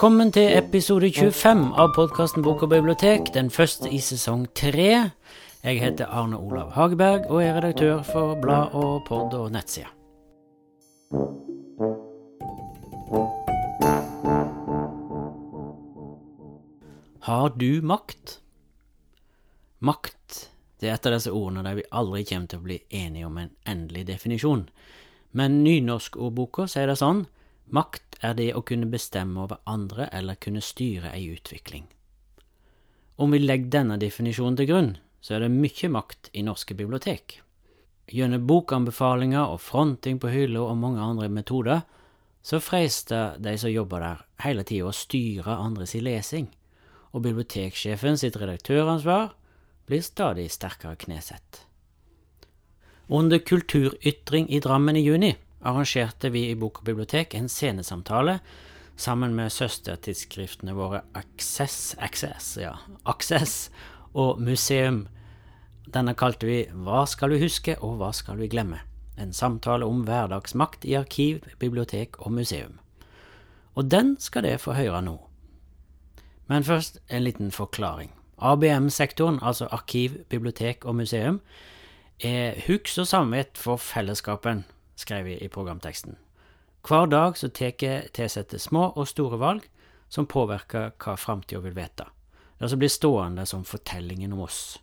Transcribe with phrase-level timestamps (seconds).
[0.00, 5.10] Velkommen til episode 25 av podkasten Bok og bibliotek, den første i sesong tre.
[5.60, 9.90] Jeg heter Arne Olav Hageberg og er redaktør for blad og pod og nettside.
[17.28, 18.38] Har du makt?
[19.84, 20.46] Makt
[20.80, 23.36] det er et av disse ordene der vi aldri kommer til å bli enige om
[23.36, 24.64] en endelig definisjon.
[25.36, 27.26] Men nynorskordboka sier det sånn
[27.70, 31.86] Makt er det å kunne bestemme over andre eller kunne styre ei utvikling.
[33.20, 37.40] Om vi legger denne definisjonen til grunn, så er det mye makt i norske bibliotek.
[38.10, 41.82] Gjennom bokanbefalinger og fronting på hylla og mange andre metoder,
[42.42, 46.48] så freister de som jobber der, hele tida å styre andres lesing,
[47.12, 49.34] og biblioteksjefen sitt redaktøransvar
[49.90, 51.66] blir stadig sterkere knesett.
[53.10, 58.38] Under Kulturytring i Drammen i juni arrangerte vi i Bok og bibliotek en scenesamtale
[59.00, 62.74] sammen med søstertidsskriftene våre Access, Access, ja,
[63.08, 63.70] Access
[64.12, 65.06] og Museum.
[65.90, 68.82] Denne kalte vi Hva skal vi huske, og hva skal vi glemme?
[69.20, 72.78] En samtale om hverdagsmakt i arkiv, bibliotek og museum.
[73.74, 75.18] Og den skal dere få høre nå.
[76.48, 78.10] Men først en liten forklaring.
[78.40, 81.40] ABM-sektoren, altså arkiv, bibliotek og museum,
[82.24, 84.64] er huks og samvett for fellesskapen
[85.00, 86.16] skrev vi i programteksten.
[86.88, 89.66] Hver dag så tar jeg tilsette små og store valg
[90.08, 92.06] som påvirker hva framtida vil vite.
[92.58, 94.78] Det som blir stående som fortellingen om oss.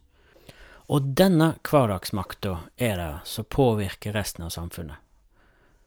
[0.88, 4.98] Og denne hverdagsmakta er det som påvirker resten av samfunnet.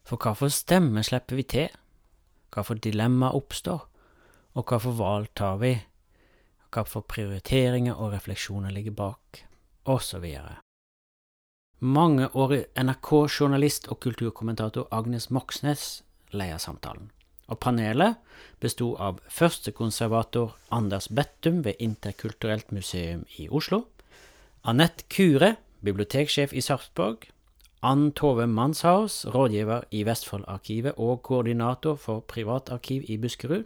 [0.05, 1.69] For hva for stemme slipper vi til?
[2.51, 3.87] Hva for dilemma oppstår?
[4.59, 5.77] Og hva for valg tar vi?
[6.71, 9.45] Hva for prioriteringer og refleksjoner ligger bak?
[9.91, 10.59] Og så videre.
[11.81, 16.03] Mangeårig NRK-journalist og kulturkommentator Agnes Moxnes
[16.37, 17.07] leder samtalen.
[17.49, 18.19] Og panelet
[18.61, 23.87] besto av førstekonservator Anders Bettum ved Interkulturelt museum i Oslo,
[24.61, 27.25] Anette Kure, biblioteksjef i Sarpsborg,
[27.81, 33.65] Ann Tove Manshaus, rådgiver i Vestfoldarkivet og koordinator for privatarkiv i Buskerud,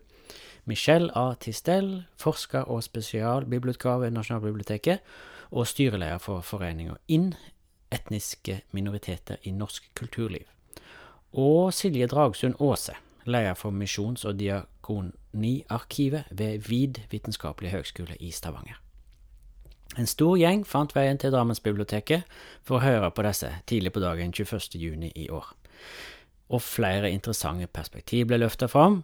[0.70, 1.34] Michelle A.
[1.34, 5.02] Tistel, forsker og spesialbibliotekar ved Nasjonalbiblioteket,
[5.50, 7.34] og styreleder for foreninga INN,
[7.94, 10.44] etniske minoriteter i norsk kulturliv.
[11.34, 12.94] Og Silje Dragsund Aase,
[13.24, 18.80] leder for Misjons- og diakoniarkivet ved VID vitenskapelige høgskole i Stavanger.
[19.98, 22.24] En stor gjeng fant veien til Drammensbiblioteket
[22.66, 24.78] for å høre på disse tidlig på dagen 21.
[24.80, 25.52] juni i år.
[26.50, 29.02] Og flere interessante perspektiv ble løfta fram,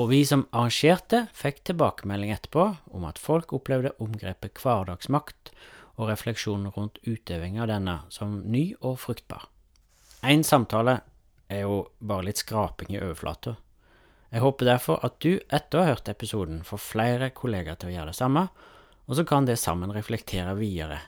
[0.00, 5.52] og vi som arrangerte, fikk tilbakemelding etterpå om at folk opplevde omgrepet hverdagsmakt
[5.98, 9.48] og refleksjonen rundt utøving av denne som ny og fruktbar.
[10.22, 11.00] Én samtale
[11.52, 13.56] er jo bare litt skraping i overflata.
[14.32, 17.96] Jeg håper derfor at du, etter å ha hørt episoden, får flere kollegaer til å
[17.96, 18.46] gjøre det samme,
[19.04, 21.02] og så kan det sammen reflektere videre.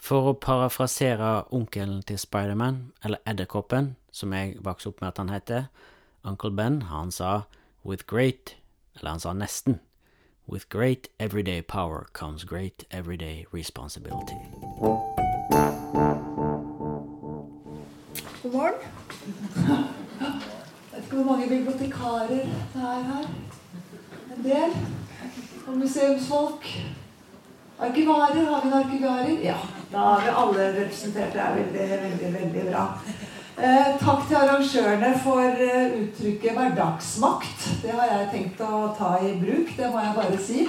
[0.00, 5.34] For å parafrasere onkelen til Spiderman, eller Edderkoppen, som jeg vokste opp med at han
[5.34, 5.68] heter,
[6.24, 7.42] Uncle Ben, han sa
[7.84, 8.54] with great,
[8.96, 9.82] eller han sa nesten,
[10.52, 14.34] With great everyday power comes great everyday responsibility.
[18.42, 18.74] God morgen.
[19.22, 20.32] Jeg
[20.92, 22.40] vet ikke hvor mange bibliotekarer det
[22.74, 23.24] er her.
[24.36, 24.70] En del.
[25.66, 26.66] Og museumsfolk.
[27.78, 28.44] Arkivarer.
[28.44, 29.40] Har vi en arkivarer?
[29.42, 29.56] Ja.
[29.92, 31.32] Da har vi alle representert.
[31.32, 32.98] Det er veldig, veldig, veldig bra.
[33.60, 37.82] Eh, takk til arrangørene for eh, uttrykket 'hverdagsmakt'.
[37.82, 39.76] Det har jeg tenkt å ta i bruk.
[39.76, 40.60] Det må jeg bare si.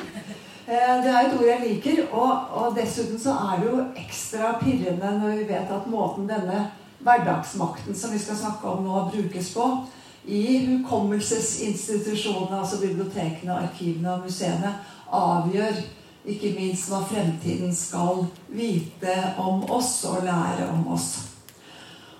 [0.67, 2.01] Eh, det er et ord jeg liker.
[2.11, 6.67] Og, og, dessuten så er det jo ekstra pirrende når vi vet at måten denne
[6.99, 9.87] hverdagsmakten som vi skal snakke om nå, brukes på
[10.27, 14.75] i hukommelsesinstitusjonene, altså bibliotekene, arkivene og museene,
[15.07, 15.79] avgjør
[16.27, 21.30] ikke minst hva fremtiden skal vite om oss og lære om oss.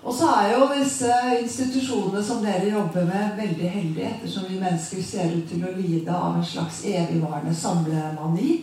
[0.02, 5.02] Og så er jo disse institusjonene som dere jobber med, veldig heldige, ettersom vi mennesker
[5.06, 8.56] ser ut til å lide av en slags evigvarende samlemani.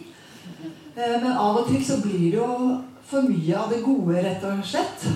[0.95, 2.49] Eh, men av og til så blir det jo
[3.09, 5.07] for mye av det gode, rett og slett.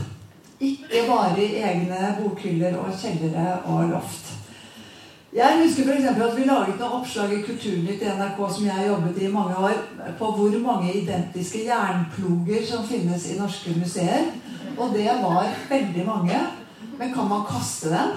[0.63, 4.31] Ikke bare i egne bokhyller og kjellere og loft.
[5.33, 6.05] Jeg husker f.eks.
[6.21, 9.79] at vi laget noen oppslag i Kulturnytt i NRK som jeg jobbet i mange år,
[10.19, 14.29] på hvor mange identiske jernploger som finnes i norske museer.
[14.77, 16.39] Og det var veldig mange.
[16.99, 18.15] Men kan man kaste den?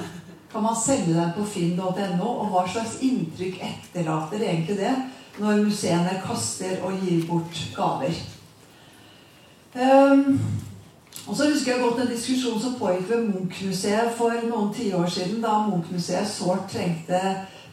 [0.53, 2.29] Kan man selge den på finn.no?
[2.29, 4.95] Og hva slags inntrykk etterlater egentlig det
[5.37, 8.15] når museene kaster og gir bort gaver?
[9.77, 10.39] Um,
[11.27, 15.43] og så husker jeg godt en diskusjon som pågikk ved Munch-museet for noen tiår siden,
[15.43, 17.21] da Munch-museet sårt trengte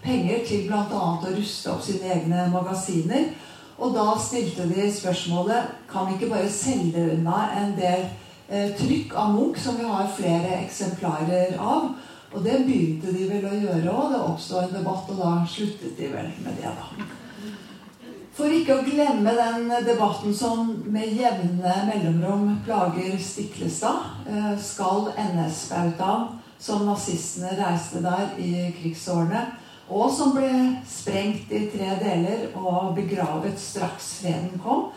[0.03, 0.83] penger til bl.a.
[0.89, 3.29] å ruste opp sine egne magasiner.
[3.77, 8.03] Og da stilte de spørsmålet kan vi ikke bare selge unna en del
[8.49, 11.93] trykk av Munch, som vi har flere eksemplarer av.
[12.33, 14.13] Og det begynte de vel å gjøre òg.
[14.13, 17.09] Det oppsto en debatt, og da sluttet de vel med det, da.
[18.33, 24.07] For ikke å glemme den debatten som med jevne mellomrom plager Stiklestad.
[24.25, 29.43] Eh, skal NS-bautaen som nazistene reiste der i krigsårene,
[29.93, 30.49] og som ble
[30.89, 34.87] sprengt i tre deler og begravet straks freden kom,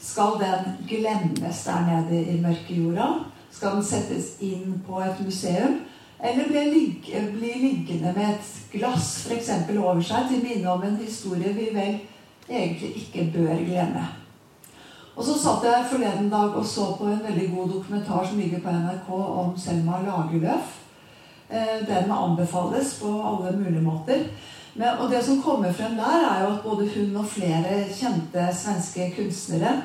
[0.00, 3.06] skal den glemmes der nede i mørke jorda?
[3.50, 5.80] Skal den settes inn på et museum?
[6.20, 9.50] Eller bli, ligg bli liggende med et glass f.eks.
[9.76, 11.98] over seg til minne om en historie vi vel
[12.48, 14.06] egentlig ikke bør glemme?
[15.16, 18.60] Og så satt jeg forleden dag og så på en veldig god dokumentar som ligger
[18.60, 20.74] på NRK om Selma Lagerlöf.
[21.48, 24.26] Eh, den anbefales på alle mulige måter.
[24.76, 28.48] Men, og det som kommer frem der, er jo at både hun og flere kjente
[28.52, 29.76] svenske kunstnere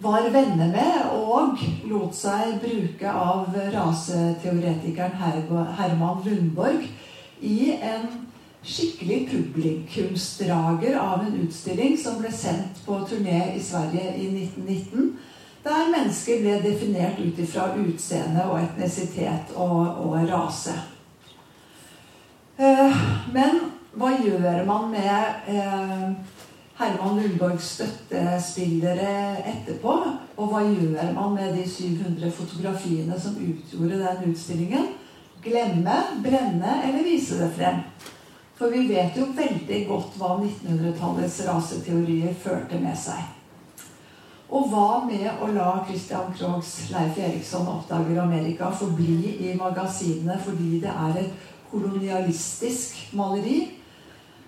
[0.00, 5.16] var venner med og lot seg bruke av raseteoretikeren
[5.76, 6.86] Herman Lundborg
[7.44, 8.06] i en
[8.64, 15.12] skikkelig publikumsdrager av en utstilling som ble sendt på turné i Sverige i 1919
[15.64, 20.72] der mennesker ble definert ut ifra utseende og etnisitet og, og rase.
[22.60, 22.96] Eh,
[23.32, 23.60] men
[23.96, 26.02] hva gjør man med eh,
[26.76, 29.94] Herman Lundborgs støttespillere etterpå?
[30.36, 34.92] Og hva gjør man med de 700 fotografiene som utgjorde den utstillingen?
[35.40, 37.80] Glemme, brenne eller vise det frem?
[38.60, 43.22] For vi vet jo veldig godt hva 1900-tallets raseteorier førte med seg.
[44.50, 50.80] Og hva med å la Christian Krogs Leif Eriksson oppdager Amerika forbli i magasinene fordi
[50.82, 53.60] det er et kolonialistisk maleri?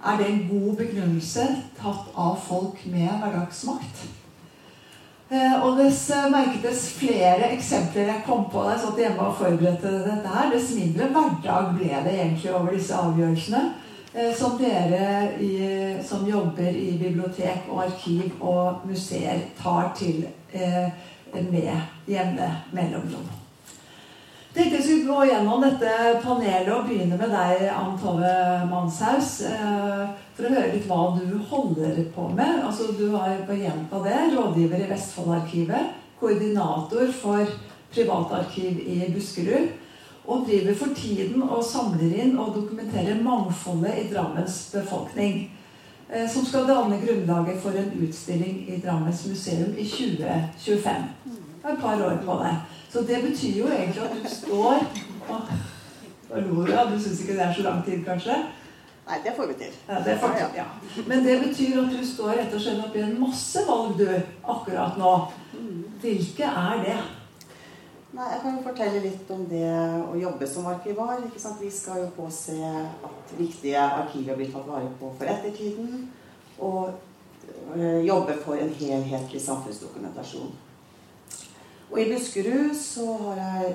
[0.03, 1.47] Er det en god begrunnelse
[1.79, 4.03] tatt av folk med hverdagsmakt?
[5.33, 9.93] Eh, og dess merkedes flere eksempler jeg kom på da jeg satt hjemme og forberedte
[10.05, 13.63] dette her, dess mindre hverdag ble det egentlig over disse avgjørelsene.
[14.15, 15.55] Eh, som dere i,
[16.05, 20.91] som jobber i bibliotek og arkiv og museer tar til eh,
[21.33, 21.73] med
[22.07, 23.42] jevne mellomrom.
[24.53, 28.33] Tenkte jeg skulle gå gjennom dette panelet og begynne med deg, Ann Tove
[28.69, 29.31] Manshaus.
[29.49, 30.03] Eh,
[30.37, 32.59] for å høre litt hva du holder på med.
[32.61, 35.95] Altså, du har på gjenta det, rådgiver i Vestfoldarkivet.
[36.21, 37.49] Koordinator for
[37.95, 39.73] privatarkiv i Buskerud
[40.29, 45.47] og driver for tiden og samler inn og dokumenterer mangfoldet i Drammens befolkning.
[46.13, 51.09] Eh, som skal danne grunnlaget for en utstilling i Drammens museum i 2025.
[51.63, 52.79] Et par år på deg.
[52.93, 54.83] Så det betyr jo egentlig at du står
[56.33, 58.37] og Lora, du syns ikke det er så lang tid, kanskje?
[59.07, 59.73] Nei, det får vi til.
[59.89, 60.65] Ja, det får vi, ja.
[61.07, 64.07] Men det betyr at du står rett og slett oppi en masse valg, du,
[64.55, 65.11] akkurat nå.
[66.01, 66.97] Hvilke er det?
[68.13, 69.69] Nei, Jeg kan jo fortelle litt om det
[70.05, 71.21] å jobbe som arkivar.
[71.27, 71.61] ikke sant?
[71.61, 72.57] Vi skal jo påse
[73.09, 76.11] at viktige arkiver blir tatt vare på for ettertiden.
[76.61, 76.93] Og
[77.77, 80.53] øh, jobbe for en helhetlig samfunnsdokumentasjon.
[81.93, 83.73] Og i Buskerud så har jeg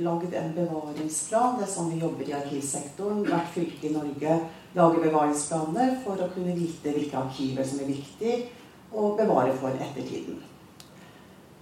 [0.00, 1.58] lagd en bevaringsplan.
[1.58, 3.18] Det er sånn vi jobber i arkivsektoren.
[3.26, 4.36] Hvert fylke i Norge
[4.78, 8.36] lager bevaringsplaner for å kunne vite hvilke arkiver som er viktig
[8.96, 10.38] å bevare for ettertiden.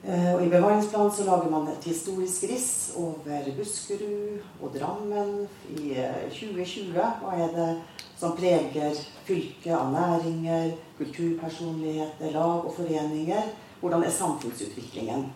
[0.06, 5.32] Eh, og I bevaringsplanen så lager man et historisk riss over Buskerud og Drammen
[5.72, 5.96] i
[6.30, 6.92] 2020.
[6.94, 7.72] Eh, Hva er det
[8.20, 8.94] som preger
[9.26, 13.50] fylket av næringer, kulturpersonligheter, lag og foreninger?
[13.80, 15.26] Hvordan er samfunnsutviklingen?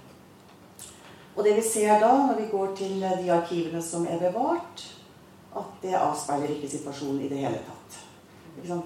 [1.37, 4.82] Og det vi ser da, når vi går til de arkivene som er bevart,
[5.56, 7.99] at det avspeiler ikke situasjonen i det hele tatt.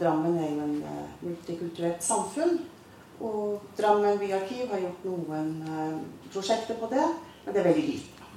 [0.01, 2.59] Drammen er jo en eh, multikulturelt samfunn.
[3.25, 5.99] Og Drammen byarkiv har gjort noen uh,
[6.35, 7.05] prosjekter på det,
[7.45, 8.31] men det er veldig lite.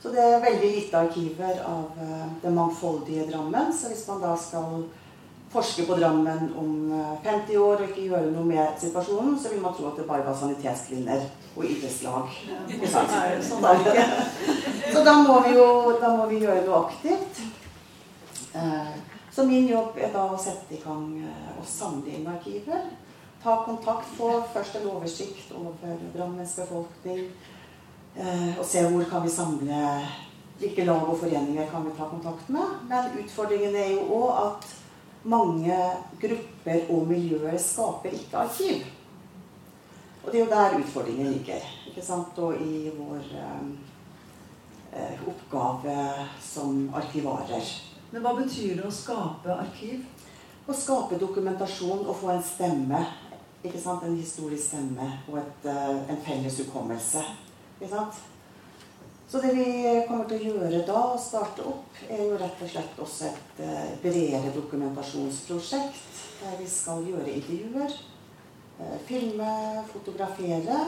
[0.00, 3.74] Så det er veldig lite arkiver av uh, det mangfoldige Drammen.
[3.76, 4.86] Så hvis man da skal
[5.56, 9.52] forske på Drammen om uh, eh, 50 år og ikke gjøre noe med situasjonen, så
[9.52, 11.24] vil man tro at det bare var sanitetskvinner
[11.56, 12.36] og idrettslag.
[13.48, 13.64] Sånn
[14.92, 17.40] så da må vi jo da må vi gjøre noe aktivt.
[19.32, 21.10] Så min jobb er da å sette i gang
[21.58, 22.86] og samle inn arkiver
[23.46, 27.28] ta kontakt, få først en oversikt over Drammens befolkning.
[28.16, 29.82] Eh, og se hvor kan vi samle
[30.56, 32.68] Hvilke lag og foreninger kan vi ta kontakt med.
[32.88, 34.68] Men utfordringen er jo òg at
[35.26, 35.78] mange
[36.20, 38.86] grupper og miljøer skaper ikke arkiv.
[40.24, 41.66] Og det er jo der utfordringen ligger.
[41.86, 42.38] ikke sant?
[42.38, 43.66] Og i vår eh,
[44.92, 47.66] eh oppgave som arkivarer.
[48.10, 50.04] Men hva betyr det å skape arkiv?
[50.66, 53.06] Å skape dokumentasjon og få en stemme.
[53.64, 54.02] ikke sant?
[54.02, 57.22] En historisk stemme og et, eh, en felles hukommelse.
[57.80, 58.14] Ikke sant?
[59.28, 59.70] Så det vi
[60.08, 63.62] kommer til å gjøre da, å starte opp, er jo rett og slett også et
[63.64, 66.20] eh, bredere dokumentasjonsprosjekt.
[66.38, 67.96] Der vi skal gjøre intervjuer,
[68.78, 69.50] eh, filme,
[69.90, 70.78] fotografere.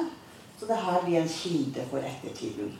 [0.60, 2.70] Så det her blir en kilde for ettertiden.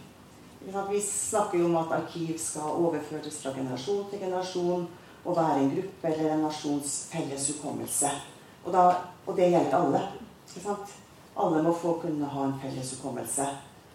[0.63, 4.89] Vi snakker jo om at arkiv skal overføres fra generasjon til generasjon
[5.25, 8.11] og være en gruppe eller en nasjons felles hukommelse.
[8.67, 8.75] Og,
[9.27, 10.05] og det gjelder alle.
[11.39, 13.47] Alle må få kunne ha en felles hukommelse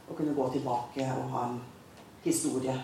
[0.07, 1.61] og kunne gå tilbake og ha en
[2.23, 2.75] historie.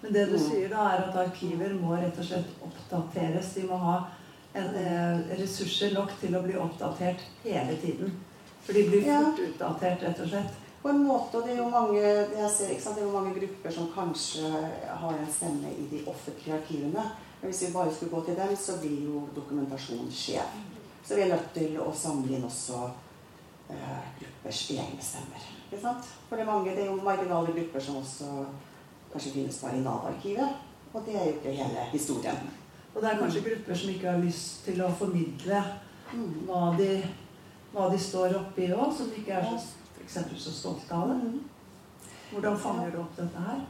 [0.00, 0.44] Men det du mm.
[0.44, 3.52] sier da, er at arkiver må rett og slett oppdateres.
[3.56, 3.96] De må ha
[4.52, 8.14] en, eh, ressurser nok til å bli oppdatert hele tiden.
[8.62, 9.48] For de blir fort ja.
[9.48, 10.64] utdatert, rett og slett.
[10.82, 12.02] På en måte, og det er, jo mange,
[12.54, 14.46] ser, det er jo mange grupper som kanskje
[15.02, 17.08] har en stemme i de offentlige arkivene.
[17.40, 20.56] Men hvis vi bare skulle gå til dem, så blir jo dokumentasjonen skjev.
[21.02, 22.86] Så vi er nødt til å samle inn også
[23.74, 25.57] eh, gruppers egne stemmer.
[25.68, 26.04] Ikke sant?
[26.28, 28.46] For det er mange, det er jo marginale grupper som også
[29.12, 30.48] kanskje finnes bare i Nav-arkivet.
[30.94, 32.38] Og det er jo ikke hele historien.
[32.94, 35.60] Og det er kanskje grupper som ikke har lyst til å formidle
[36.14, 36.30] mm.
[36.48, 36.88] hva, de,
[37.74, 41.18] hva de står oppi òg, som ikke er så, for så stolte av det.
[41.20, 42.14] Mm.
[42.30, 43.60] Hvordan fanger du opp dette her?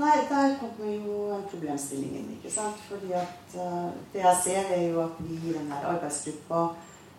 [0.00, 2.28] Nei, der kommer jo problemstillingen.
[2.36, 2.76] ikke sant?
[2.88, 6.68] Fordi at uh, Det jeg ser, er jo at vi i denne arbeidsgruppa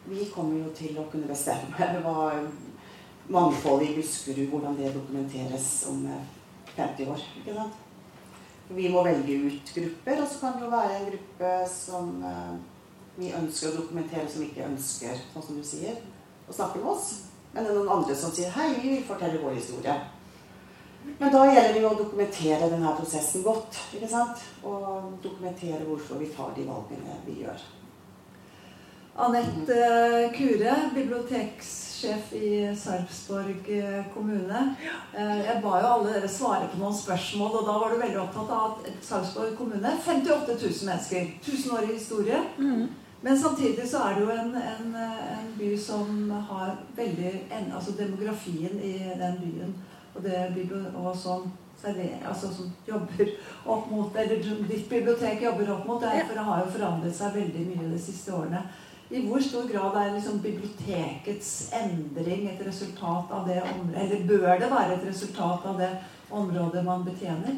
[0.06, 2.32] vi kommer jo til å kunne bestemme hva
[3.30, 6.08] mangfoldet i Buskerud, hvordan det dokumenteres om
[6.76, 7.24] 50 eh, år.
[7.40, 7.74] ikke sant?
[8.72, 12.54] Vi må velge ut grupper, og så kan det jo være en gruppe som uh,
[13.18, 15.98] vi ønsker å dokumentere, som ikke ønsker, sånn som du sier,
[16.48, 17.10] å snakke med oss.
[17.52, 20.00] Men det er noen andre som sier 'hei, vi vil fortelle vår historie'.
[21.20, 23.80] Men da gjelder det jo å dokumentere denne prosessen godt.
[23.94, 24.42] ikke sant?
[24.64, 27.64] Og dokumentere hvorfor vi tar de valgene vi gjør.
[29.18, 30.76] Anette Kure,
[32.02, 33.66] bibliotekssjef i Sarpsborg
[34.14, 34.76] kommune.
[35.14, 38.20] Eh, jeg ba jo alle dere svare på noen spørsmål, og da var du veldig
[38.22, 41.32] opptatt av at Sarpsborg kommune 58 000 mennesker.
[41.42, 42.42] 1000 år i historie.
[42.58, 42.90] Mm.
[43.22, 47.34] Men samtidig så er det jo en, en, en by som har veldig
[47.76, 49.76] Altså demografien i den byen
[50.16, 51.52] og, det, og som,
[51.86, 53.30] altså, som jobber
[53.66, 56.02] opp mot Eller ditt bibliotek jobber opp mot.
[56.02, 58.66] Derfor det har jo forandret seg veldig mye de siste årene.
[59.12, 64.60] I hvor stor grad er liksom bibliotekets endring et resultat av det området Eller bør
[64.60, 65.90] det være et resultat av det
[66.32, 67.58] området man betjener?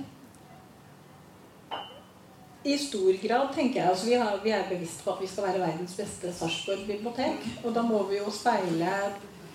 [2.64, 3.90] I stor grad, tenker jeg.
[3.90, 7.44] Altså, vi, har, vi, er bevisst på at vi skal være verdens beste Sarpsborg bibliotek.
[7.64, 8.94] Og da må vi jo speile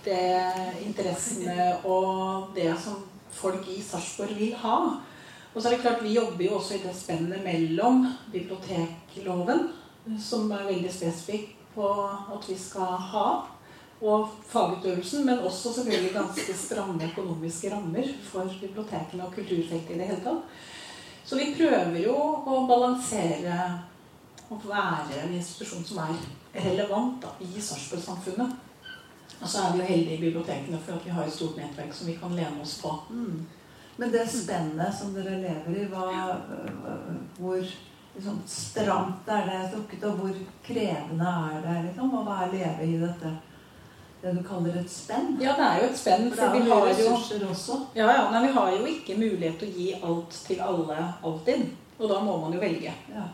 [0.05, 0.45] det
[0.85, 3.01] interessene og det som
[3.33, 4.79] folk i Sarpsborg vil ha.
[5.55, 9.71] Og så er det klart Vi jobber jo også i det spennet mellom bibliotekloven,
[10.21, 13.29] som er veldig spesifikk på at vi skal ha,
[13.99, 20.07] og fagutøvelsen, men også selvfølgelig ganske stramme økonomiske rammer for bibliotekene og kulturfeltet i det
[20.07, 20.61] hele tatt.
[21.27, 22.15] Så vi prøver jo
[22.47, 23.59] å balansere
[24.49, 26.15] og være en institusjon som er
[26.55, 28.55] relevant da, i Sarpsborg-samfunnet.
[29.39, 31.93] Og så er vi jo heldige i bibliotekene for at vi har et stort nettverk
[31.95, 32.95] som vi kan lene oss på.
[33.11, 33.45] Mm.
[33.99, 36.07] Men det spennet som dere lever i, hva,
[37.39, 37.61] hvor
[38.19, 42.99] liksom, stramt er det trukket, og hvor krevende er det liksom, å være leve i
[43.01, 43.35] dette?
[44.19, 45.37] Det du kaller et spenn?
[45.39, 46.25] Ja, det er jo et spenn.
[46.33, 47.77] For, for vi har jo også.
[47.95, 51.69] Ja, ja, nei, vi har jo ikke mulighet til å gi alt til alle alltid.
[51.99, 52.95] Og da må man jo velge.
[53.15, 53.29] Ja.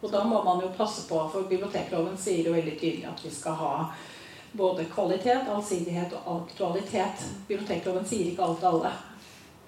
[0.00, 3.32] Og da må man jo passe på, for bibliotekloven sier jo veldig tydelig at vi
[3.34, 3.74] skal ha
[4.56, 7.26] både kvalitet, allsidighet og aktualitet.
[7.48, 8.94] Bibliotekloven sier ikke alt til alle,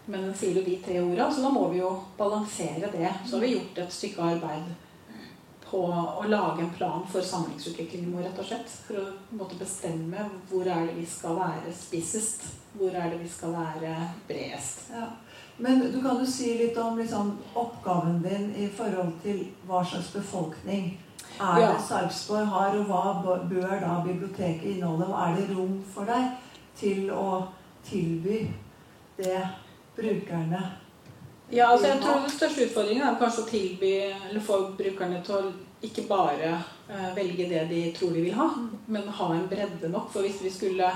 [0.06, 1.28] men den sier jo de tre orda.
[1.32, 3.10] Så da må vi jo balansere det.
[3.26, 4.72] Så har vi gjort et stykke arbeid
[5.66, 8.74] på å lage en plan for samlingsutviklingen vår, rett og slett.
[8.86, 12.48] For å måtte bestemme hvor er det vi skal være spissest.
[12.76, 13.94] Hvor er det vi skal være
[14.28, 14.90] bredest.
[14.92, 15.06] Ja.
[15.62, 20.10] Men du kan jo si litt om liksom, oppgaven din i forhold til hva slags
[20.14, 20.94] befolkning
[21.40, 25.08] er det Sarpsborg har, og hva bør da biblioteket inneholde?
[25.08, 26.34] Og er det rom for deg
[26.78, 27.26] til å
[27.88, 28.44] tilby
[29.16, 29.38] det
[29.96, 30.62] brukerne
[31.52, 33.90] Ja, altså jeg tror den største utfordringen er kanskje å tilby,
[34.30, 35.50] eller få brukerne til å
[35.84, 36.54] ikke bare
[36.88, 38.46] uh, velge det de tror de vil ha,
[38.86, 40.08] men ha en bredde nok.
[40.14, 40.88] For hvis vi skulle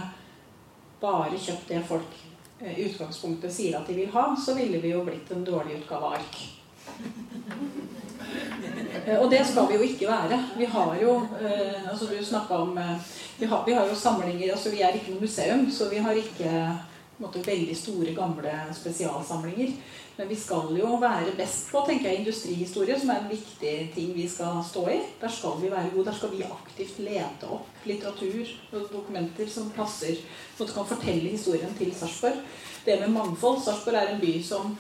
[1.03, 2.17] bare kjøpt det folk
[2.63, 5.83] uh, i utgangspunktet sier at de vil ha, så ville vi jo blitt en dårlig
[5.83, 6.41] utgave av ark.
[9.07, 10.39] Eh, og det skal vi jo ikke være.
[10.59, 12.97] Vi har jo eh, altså Du om eh,
[13.39, 16.13] vi har, vi har, jo samlinger altså Vi er ikke noe museum, så vi har
[16.13, 16.53] ikke
[17.23, 19.73] måte, veldig store, gamle spesialsamlinger.
[20.17, 24.15] Men vi skal jo være best på tenker jeg, industrihistorie, som er en viktig ting
[24.17, 24.99] vi skal stå i.
[25.21, 26.07] Der skal vi være gode.
[26.09, 30.23] Der skal vi aktivt lete opp litteratur og dokumenter som passer,
[30.57, 32.41] som kan fortelle historien til Sarpsborg.
[32.87, 34.77] Det med mangfold Sarpsborg er en by som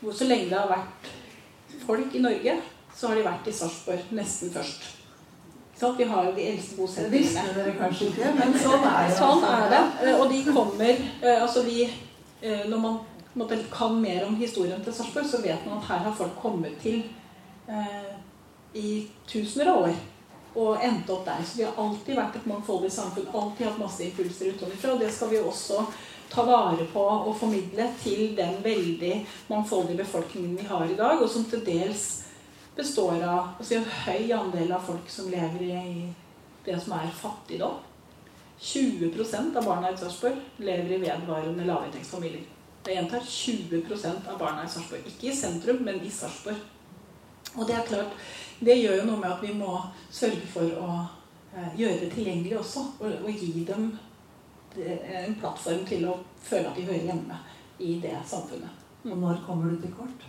[0.00, 1.08] hvor så lenge det har vært
[1.86, 2.58] folk i Norge,
[2.94, 5.03] så har de vært i Sarpsborg nesten først.
[5.80, 7.18] Så vi har jo de eldste bosettingene.
[7.18, 9.16] Visste dere kanskje ikke, men sånn er det.
[9.18, 9.82] Sånn er det.
[10.04, 12.98] Eh, og de kommer eh, Altså vi eh, Når man
[13.34, 16.78] måte, kan mer om historien til Sarpsborg, så vet man at her har folk kommet
[16.82, 17.02] til
[17.66, 18.12] eh,
[18.74, 18.90] i
[19.26, 20.02] tusener av år
[20.54, 21.42] og endt opp der.
[21.42, 23.30] Så vi har alltid vært et mangfoldig samfunn.
[23.34, 24.92] Alltid hatt masse impulser utenfra.
[24.94, 25.82] Og det skal vi også
[26.30, 29.16] ta vare på og formidle til den veldig
[29.50, 32.23] mangfoldige befolkningen vi har i dag, og som til dels
[32.76, 36.06] består av altså en høy andel av folk som lever i
[36.64, 37.82] det som er fattigdom.
[38.60, 42.46] 20% av barna i Sarpsborg lever i vedvarende lavinntektsfamilier.
[42.84, 45.06] Jeg gjentar 20% av barna i Sarpsborg.
[45.08, 46.62] Ikke i sentrum, men i Sarpsborg.
[47.54, 48.16] Og det er klart,
[48.60, 49.76] det gjør jo noe med at vi må
[50.12, 50.88] sørge for å
[51.54, 52.86] eh, gjøre det tilgjengelig også.
[53.00, 53.90] Og, og gi dem
[54.74, 57.36] en plattform til å føle at de hører hjemme
[57.78, 58.82] i det samfunnet.
[59.04, 60.24] Og når kommer du til kort?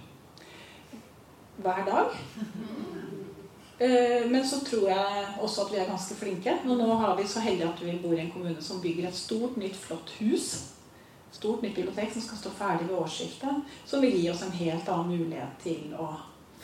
[1.57, 2.15] Hver dag.
[3.79, 6.57] Eh, men så tror jeg også at vi er ganske flinke.
[6.65, 9.15] Og nå har vi så heldig at vi bor i en kommune som bygger et
[9.15, 10.51] stort, nytt, flott hus.
[11.31, 13.73] Stort, nytt bibliotek som skal stå ferdig ved årsskiftet.
[13.85, 16.13] Som vil gi oss en helt annen mulighet til å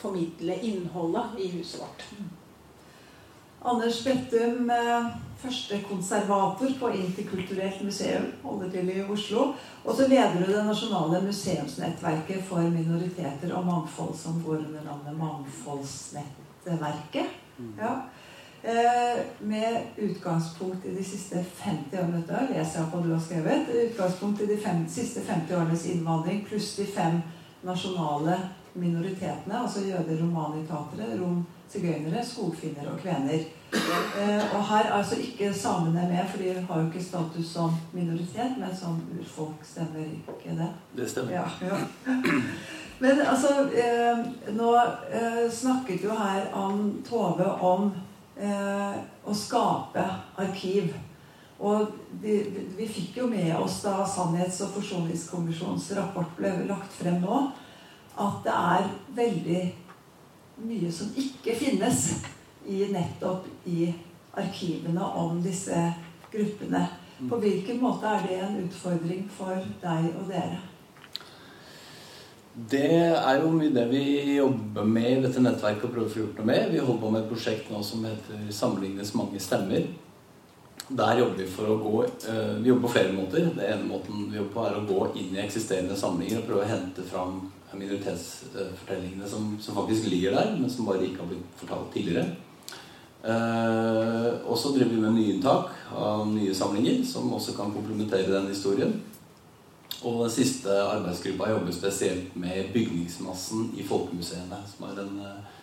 [0.00, 2.06] formidle innholdet i huset vårt.
[3.64, 5.06] Anders Bettum, eh,
[5.38, 9.52] første konservator på Interkulturelt museum, holder til i Oslo.
[9.84, 15.18] Og så leder du det nasjonale museumsnettverket for minoriteter og mangfold, som går under navnet
[15.18, 17.26] Mangfoldsnettverket.
[17.58, 17.74] Mm.
[17.78, 17.94] Ja.
[18.64, 23.90] Eh, med utgangspunkt i de siste 50 årene dette leser jeg på du har skrevet.
[23.90, 27.22] Utgangspunkt i de fem, siste 50 årenes innvandring pluss de fem
[27.62, 28.38] nasjonale
[28.74, 33.44] minoritetene, altså jøder, romani-tatere, rom sigøynere, skogfinner og kvener.
[33.72, 37.74] Eh, og her er altså ikke samene med, for de har jo ikke status som
[37.92, 39.64] minoritet, men som urfolk.
[39.64, 40.68] Stemmer ikke det?
[40.96, 41.32] Det stemmer.
[41.32, 41.76] Ja, ja.
[43.02, 44.18] Men altså eh,
[44.54, 47.88] Nå eh, snakket jo her om Tove om
[48.36, 50.04] eh, å skape
[50.38, 50.92] arkiv.
[51.62, 51.90] Og
[52.22, 57.20] de, de, vi fikk jo med oss da Sannhets- og forsoningskommisjonens rapport ble lagt frem
[57.22, 57.42] nå,
[58.20, 59.62] at det er veldig
[60.68, 62.02] mye som ikke finnes
[62.68, 63.92] i nettopp i
[64.38, 65.78] arkivene om disse
[66.32, 66.86] gruppene.
[67.18, 67.30] Mm.
[67.30, 70.60] På hvilken måte er det en utfordring for deg og dere?
[72.52, 72.84] Det
[73.16, 74.04] er jo mye det vi
[74.36, 76.72] jobber med i dette nettverket og prøver å få gjort noe med.
[76.74, 79.88] Vi holder på med et prosjekt nå som heter 'Sammenlignes mange stemmer'.
[80.96, 83.48] Der jobber vi for å gå eh, Vi jobber på flere måter.
[83.56, 86.66] Det ene måten vi jobber på, er å gå inn i eksisterende samlinger og prøve
[86.66, 87.38] å hente fram
[87.72, 92.26] minoritetsfortellingene som, som, faktisk ligger der, men som bare ikke har blitt fortalt tidligere.
[93.22, 98.50] Eh, og så driver vi med nyinntak av nye samlinger, som også kan komplementere den
[98.52, 98.92] historien.
[100.02, 104.60] Og den siste arbeidsgruppa jobber spesielt med bygningsmassen i folkemuseene.
[104.68, 105.58] som er en eh,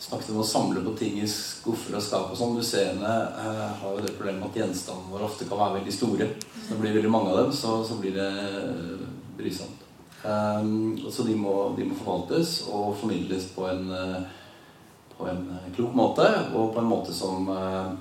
[0.00, 2.56] snakket om å samle på ting i skuffer og skap og sånn.
[2.56, 3.12] Museene
[3.44, 6.32] eh, har jo det problemet at gjenstandene våre ofte kan være veldig store.
[6.56, 8.30] Så når det blir veldig mange av dem, så, så blir det
[9.36, 9.86] brysomt.
[10.20, 14.18] Um, så de må, de må, forvaltes og formidles på en, uh,
[15.16, 17.94] på en uh, klok måte, og på en måte som eh,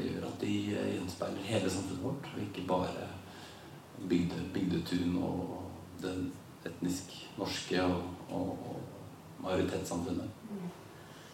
[0.00, 3.10] gjør at de gjenspeiler hele samfunnet vårt, og ikke bare
[4.08, 5.44] bygde, bygdetun og
[6.00, 6.14] det
[6.68, 8.00] etnisk norske og,
[8.32, 10.35] og, og majoritetssamfunnet.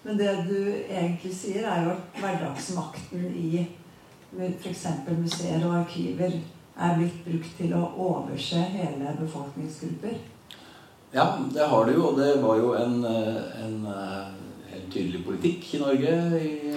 [0.03, 3.67] Men det du egentlig sier, er jo at hverdagsmakten i
[4.33, 4.87] f.eks.
[5.13, 6.35] museer og arkiver
[6.73, 10.17] er blitt brukt til å overse hele befolkningsgrupper.
[11.13, 14.31] Ja, det har det jo, og det var jo en, en eh,
[14.73, 16.73] helt tydelig politikk i Norge i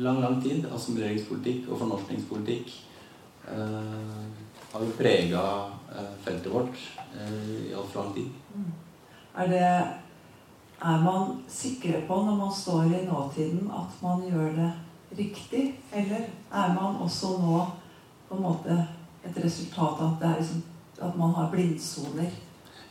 [0.00, 0.64] lang, lang tid.
[0.72, 2.72] Assimileringspolitikk og fornorskningspolitikk
[3.52, 4.24] eh,
[4.72, 5.44] har jo prega
[5.92, 6.80] eh, feltet vårt
[7.16, 8.32] eh, i altfor lang tid.
[8.54, 8.72] Mm.
[9.36, 9.70] Er, det,
[10.82, 14.72] er man sikre på når man står i nåtiden, at man gjør det
[15.18, 15.80] riktig?
[15.92, 17.66] Eller er man også nå
[18.28, 18.86] på en måte
[19.24, 20.62] et resultat av at, liksom,
[21.00, 22.30] at man har blindsoner.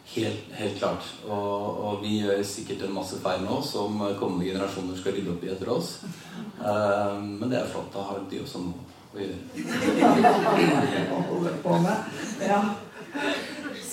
[0.05, 1.15] Helt, helt, klart.
[1.27, 5.43] Og, og, vi gjør sikkert en masse feil nå som kommende generasjoner skal rydde opp
[5.45, 5.89] i etter oss.
[6.59, 7.89] Uh, men det er flott.
[7.93, 8.75] Da har de også noe
[9.15, 9.37] å gjøre.
[12.51, 12.61] ja.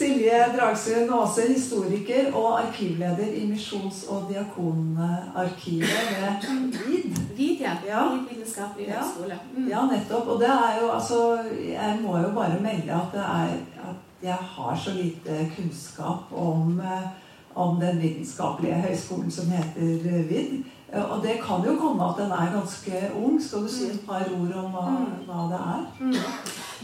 [0.02, 6.48] Silje Dragsund Aase, historiker og arkivleder i Misjons- og Diakonarkivet ved
[6.86, 7.16] VID.
[7.36, 7.70] VID, ja.
[7.86, 8.00] Ja.
[8.08, 8.92] VID vitenskapelig Ja.
[8.98, 9.38] høgskole.
[9.56, 9.68] Mm.
[9.68, 10.28] Ja, nettopp.
[10.28, 11.38] Og det er jo altså
[11.68, 13.46] Jeg må jo bare melde at det er
[13.90, 17.08] at jeg har så lite kunnskap om, eh,
[17.54, 19.82] om den vitenskapelige høyskolen som heter
[20.16, 20.64] eh, VID.
[20.94, 23.42] Eh, Og det kan jo komme at den er ganske ung.
[23.42, 25.26] Skal du si et par ord om hva, Mm.
[25.26, 25.86] hva det er?
[26.00, 26.14] Mm.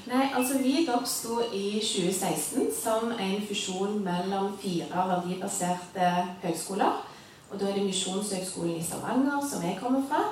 [0.08, 7.02] Nei, altså VID oppsto i 2016 som en fusjon mellom fire verdibaserte høgskoler.
[7.50, 10.22] Og da er det Misjonshøgskolen i Stavanger, som jeg kommer fra,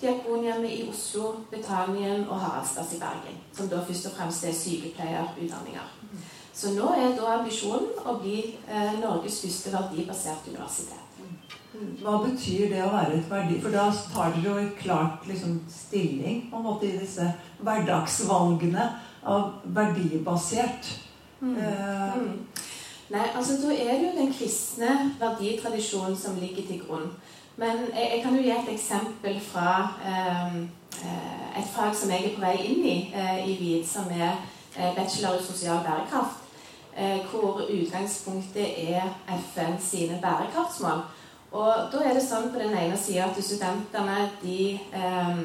[0.00, 5.86] Diakonhjemmet i Oslo, Betanien og Haraldsplass i Bergen, som da først og fremst er sykepleierutdanninger.
[6.54, 8.36] Så nå er da ambisjonen å bli
[8.68, 11.00] eh, Norges første verdibaserte universitet.
[12.02, 13.56] Hva betyr det å være et verdi?
[13.62, 17.26] For da tar dere jo klart liksom, stilling på en måte i disse
[17.58, 18.84] hverdagsvalgene
[19.24, 21.00] av verdibasert.
[21.40, 21.56] Mm.
[21.58, 22.46] Eh, Mm.
[23.10, 27.10] Nei, altså da er det jo den kristne verditradisjonen som ligger til grunn.
[27.56, 30.56] Men jeg, jeg kan jo gi et eksempel fra eh,
[31.04, 34.32] eh, et fag som jeg er på vei inn i eh, i VID, som er
[34.76, 36.40] eh, bachelor i sosial bærekraft.
[36.96, 41.04] Eh, hvor utgangspunktet er FN sine bærekraftsmål.
[41.52, 44.58] Og da er det sånn på den ene sida at studentene de
[44.94, 45.38] eh, eh,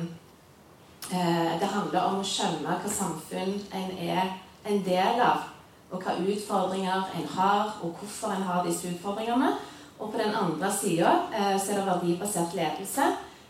[1.09, 4.27] Det handler om å skjønne hva samfunn en er
[4.69, 5.47] en del av
[5.89, 9.55] og hva utfordringer en har, og hvorfor en har disse utfordringene.
[9.99, 13.07] Og på den andre sida eh, så er det verdibasert ledelse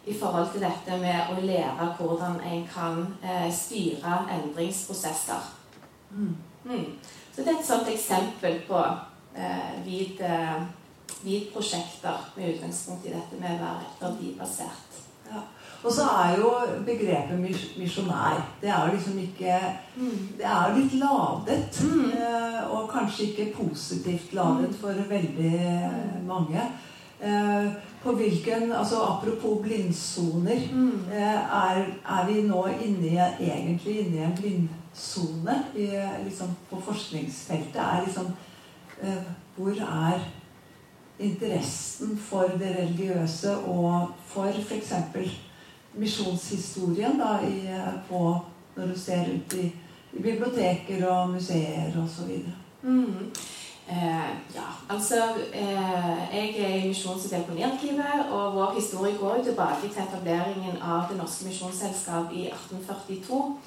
[0.09, 5.51] i forhold til dette med å lære hvordan en kan eh, styre endringsprosesser.
[6.11, 6.35] mm.
[6.63, 6.97] Mm.
[7.35, 8.79] Så det er et sånt eksempel på
[9.35, 14.97] eh, vid, eh, prosjekter med utgangspunkt i dette med å være verdibasert.
[15.83, 16.49] Og så er jo
[16.85, 17.39] begrepet
[17.79, 19.59] misjonær Det er liksom ikke
[20.37, 21.79] Det er litt ladet.
[22.19, 25.89] Eh, Og kanskje ikke positivt ladet for veldig
[26.27, 26.61] mange.
[27.21, 27.71] Eh,
[28.03, 30.59] På hvilken altså Apropos blindsoner.
[31.13, 31.85] Eh, Er,
[32.19, 33.17] er vi nå inne i,
[33.49, 35.63] egentlig inne i en blindsone
[36.25, 37.75] liksom, på forskningsfeltet?
[37.75, 38.27] Er liksom
[39.55, 40.19] Hvor er
[41.19, 44.93] interessen for det religiøse og for f.eks.
[45.93, 47.61] misjonshistorien da, i,
[48.09, 48.39] på,
[48.75, 49.71] når du ser ut i,
[50.13, 52.35] i biblioteker og museer osv.
[52.81, 53.31] Mm.
[53.89, 55.15] Eh, ja, altså
[55.53, 60.81] eh, Jeg er i Misjons- og deponiarkivet, og vår historie går jo tilbake til etableringen
[60.81, 63.57] av Det Norske Misjonsselskap i 1842.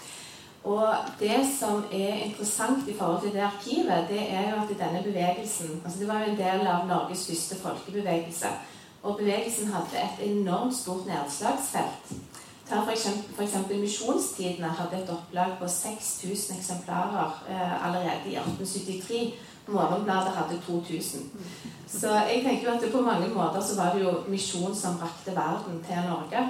[0.64, 5.02] Og det som er interessant i forhold til det arkivet, det er jo at denne
[5.02, 8.46] bevegelsen altså Det var jo en del av Norges første folkebevegelse.
[9.02, 12.12] Og bevegelsen hadde et enormt stort nedslagsfelt.
[12.68, 12.82] Ta
[13.42, 19.34] eksempel, Misjonstidene hadde et opplag på 6000 eksemplarer eh, allerede i 1873.
[19.66, 21.20] Morgenbladet hadde 2000.
[21.86, 25.34] Så jeg tenker jo at på mange måter så var det jo misjon som brakte
[25.36, 26.46] verden til Norge.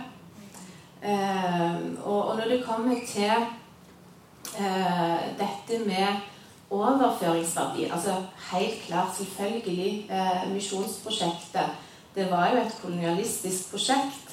[1.02, 3.32] Eh, og, og når det kommer til
[4.60, 6.06] eh, dette med
[6.70, 8.14] overføringsverdi Altså
[8.52, 11.66] helt klart, selvfølgelig, eh, misjonsprosjektet
[12.14, 14.32] Det var jo et kolonialistisk prosjekt.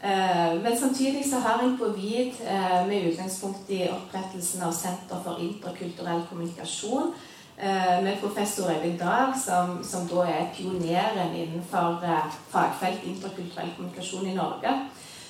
[0.00, 5.22] Eh, men samtidig så har jeg på VID, eh, med utgangspunkt i opprettelsen av Senter
[5.24, 7.14] for interkulturell kommunikasjon,
[7.56, 12.04] eh, med professor Øyvind Dahl, som, som da er pioneren innenfor
[12.50, 14.80] fagfelt interkulturell kommunikasjon i Norge,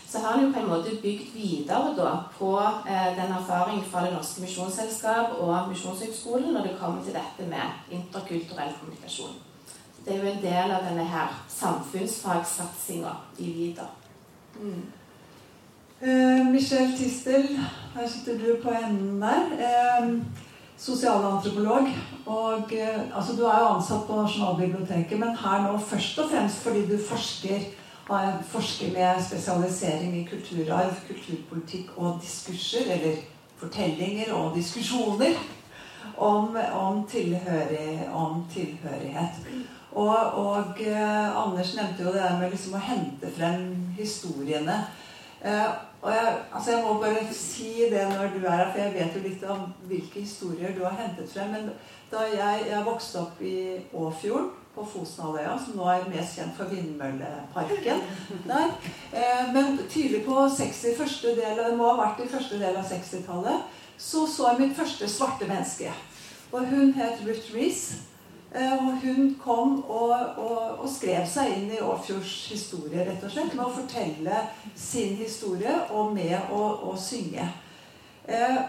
[0.08, 2.52] så har han jo på en måte bygd videre da på
[3.16, 8.72] den erfaringen fra Det Norske Misjonsselskap og Misjonshøgskolen når det kommer til dette med interkulturell
[8.80, 9.45] kommunikasjon.
[10.06, 13.88] Det er jo en del av denne her samfunnsfagsatsinga i VIDA.
[14.60, 14.84] Mm.
[16.00, 17.48] Eh, Michelle Tistel,
[17.94, 19.48] her sitter du på enden der.
[19.58, 20.12] Eh,
[20.78, 21.88] sosialantropolog.
[22.26, 26.62] Og eh, altså, du er jo ansatt på Nasjonalbiblioteket, men her nå først og fremst
[26.62, 27.66] fordi du forsker
[28.06, 33.16] har forsker med spesialisering i kulturarv, kulturpolitikk og diskurser, eller
[33.58, 35.34] fortellinger og diskusjoner
[36.16, 39.42] om, om, tilhørig, om tilhørighet.
[39.96, 44.82] Og, og eh, Anders nevnte jo det der med liksom å hente frem historiene.
[45.40, 45.70] Eh,
[46.02, 49.16] og jeg, altså jeg må bare si det når du er her, for jeg vet
[49.16, 51.54] jo litt om hvilke historier du har hentet frem.
[51.54, 51.72] Men
[52.12, 53.56] da jeg, jeg vokste opp i
[53.96, 58.02] Åfjorden, på Fosenhalvøya, som nå er mest kjent for Vindmølleparken
[58.44, 58.74] der.
[59.08, 62.84] Eh, men tidlig på 60, første del, det må ha vært i første del av
[62.90, 65.94] 60-tallet, så så jeg mitt første svarte menneske.
[66.52, 68.02] Og hun het Ruth Reece.
[68.56, 73.32] Eh, og hun kom og, og, og skrev seg inn i Åfjords historie, rett og
[73.34, 74.38] slett, med å fortelle
[74.72, 77.44] sin historie og med å, å synge.
[78.24, 78.62] Eh,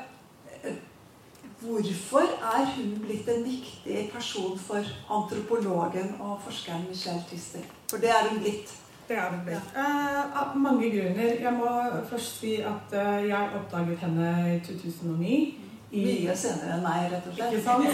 [1.61, 7.63] hvorfor er hun blitt en viktig person for antropologen og forskeren Michelle Tister?
[7.87, 8.73] For det er hun blitt.
[9.07, 9.71] Det er hun blitt.
[9.71, 11.39] Eh, av mange grunner.
[11.39, 11.71] Jeg må
[12.09, 15.39] først si at eh, jeg oppdaget henne i 2009.
[15.87, 17.53] Mye senere enn meg, rett og slett.
[17.55, 17.87] Ikke sant?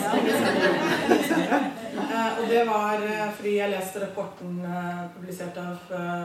[1.54, 1.60] Ja.
[1.94, 5.78] Eh, og det var eh, fordi jeg leste rapporten eh, publisert av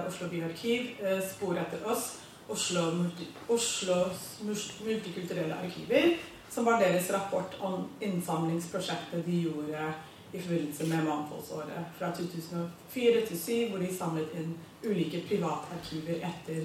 [0.09, 0.97] Oslo byarkiv,
[1.29, 3.05] 'Spor etter oss', Oslo,
[3.49, 6.17] Oslos multikulturelle arkiver,
[6.51, 9.95] som var deres rapport om innsamlingsprosjektet de gjorde
[10.33, 16.61] i forbindelse med Mangfoldsåret fra 2004 til 2007, hvor de samlet inn ulike privatarkiver etter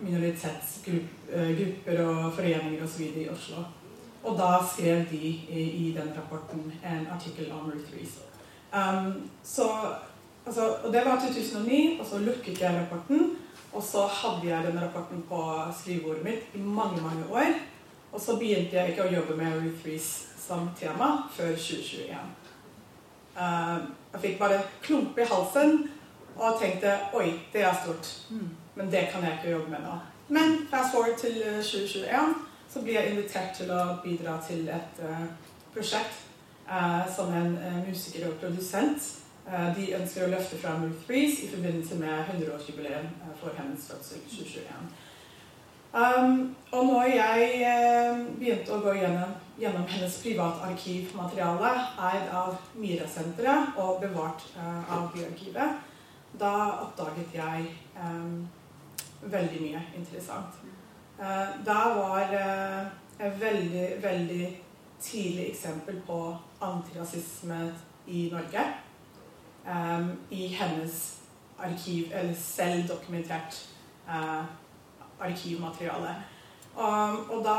[0.00, 3.02] minoritetsgrupper og foreninger osv.
[3.16, 3.60] i Oslo.
[4.24, 8.18] Og da skrev de i, i den rapporten en artikkel om Ruth Rees.
[8.72, 9.68] Um, så,
[10.46, 13.36] altså, og det var 2009, og så lukket jeg rapporten.
[13.72, 17.54] Og så hadde jeg den rapporten på skrivebordet mitt i mange mange år.
[18.12, 22.16] Og så begynte jeg ikke å jobbe med Ruth Rees som tema før 2021.
[23.38, 25.84] Uh, jeg fikk bare klump i halsen
[26.36, 28.08] og tenkte oi, det er stort.
[28.74, 29.98] Men det kan jeg ikke jobbe med nå.
[30.28, 32.47] Men fast forward til uh, 2021
[32.78, 35.24] så blir jeg invitert til å bidra til et uh,
[35.74, 36.20] prosjekt
[36.68, 39.14] uh, som en uh, musiker og produsent.
[39.48, 44.20] De ønsker å løfte fram Ruth Breeze i forbindelse med 100-årsjubileum uh, for hennes fødsel
[44.28, 44.90] 2021.
[45.88, 51.72] Um, og når jeg uh, begynte å gå gjennom, gjennom hennes privatarkivmateriale,
[52.10, 55.82] eid av Mira-senteret og bevart uh, av Byarkivet,
[56.38, 58.44] da oppdaget jeg um,
[59.32, 60.67] veldig mye interessant.
[61.18, 62.86] Uh, da var uh,
[63.26, 64.58] et veldig, veldig
[65.00, 67.74] tidlig eksempel på antirasisme
[68.06, 68.66] i Norge.
[69.66, 71.18] Um, I hennes
[71.58, 73.68] arkiv, eller selv dokumentert
[75.20, 76.14] arkivmateriale.
[77.28, 77.56] Og da,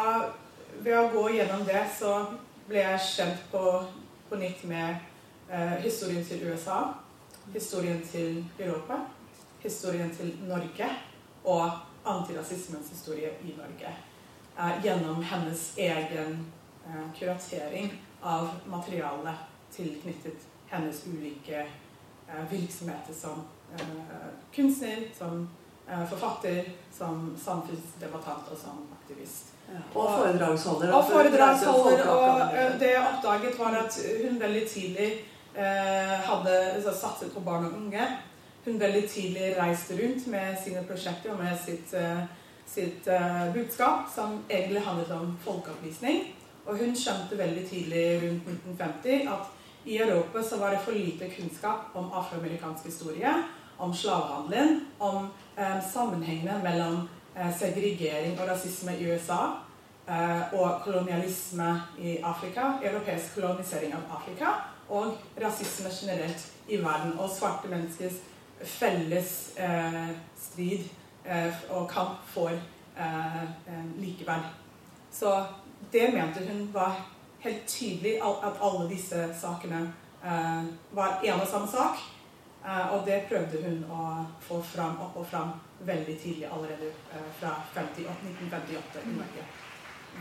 [0.79, 2.13] ved å gå gjennom det, så
[2.69, 3.61] ble jeg kjent på,
[4.29, 5.03] på nytt med
[5.83, 6.79] historien til USA,
[7.53, 9.01] historien til Europa,
[9.61, 10.89] historien til Norge
[11.43, 13.95] og antirasismens historie i Norge.
[14.57, 16.51] Uh, gjennom hennes egen
[16.87, 19.33] uh, kuratering av materiale
[19.71, 21.67] tilknyttet hennes ulike
[22.27, 23.43] uh, virksomheter som
[24.55, 25.49] kunstner, som
[26.09, 29.51] forfatter, som samfunnsdebattant og som aktivist.
[29.67, 29.81] Ja.
[29.93, 30.93] Og foredragsholder.
[30.93, 32.01] Og foredragsholder.
[32.09, 35.09] Og det jeg oppdaget, var at hun veldig tidlig
[36.25, 38.07] hadde altså, satset på barn og unge
[38.65, 41.93] hun veldig tidlig reiste rundt med sine prosjekter og med sitt,
[42.67, 46.25] sitt uh, budskap, som egentlig handlet om folkeopplysning.
[46.65, 49.55] Og hun skjønte veldig tidlig rundt 1950 at
[49.89, 53.31] i Europa så var det for lite kunnskap om afroamerikansk historie,
[53.77, 59.41] om slavehandelen, om eh, sammenhengene mellom eh, segregering og rasisme i USA
[60.57, 61.67] og kolonialisme
[62.01, 64.53] i Afrika, europeisk kolonisering av Afrika,
[64.89, 68.17] og rasisme generelt i verden, og svarte menneskers
[68.61, 70.89] felles eh, strid
[71.23, 72.51] eh, og kamp for
[72.97, 73.43] eh,
[73.97, 74.51] likeverd.
[75.11, 75.45] Så
[75.91, 77.01] det mente hun var
[77.39, 79.87] helt tydelig at alle disse sakene
[80.91, 82.01] var en og samme sak.
[82.91, 86.91] og det prøvde hun å få fram opp og fram veldig tidlig, allerede
[87.39, 89.47] fra 58, 1958 i Norge.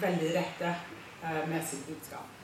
[0.01, 0.74] Veldig rette
[1.51, 2.38] med sitt budskap.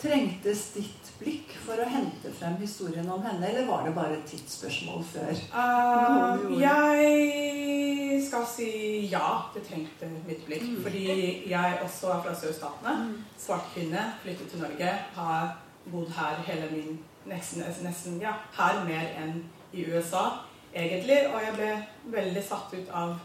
[0.00, 4.30] Trengtes ditt blikk for å hente frem historien om henne, eller var det bare et
[4.30, 5.42] tidsspørsmål før?
[5.52, 8.70] Uh, jeg skal si
[9.12, 10.64] ja, det trengte mitt blikk.
[10.70, 10.80] Mm.
[10.86, 11.04] Fordi
[11.50, 12.96] jeg også er fra sørstatene.
[13.04, 13.14] Mm.
[13.38, 15.54] Svart kvinne, flyttet til Norge, har
[15.90, 20.24] bodd her hele min nesten, nesten ja, her mer enn i USA,
[20.72, 21.22] egentlig.
[21.28, 21.72] Og jeg ble
[22.16, 23.16] veldig satt ut av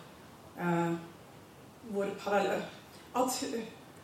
[0.59, 0.95] uh,
[1.93, 2.65] hvor parallell
[3.15, 3.41] at,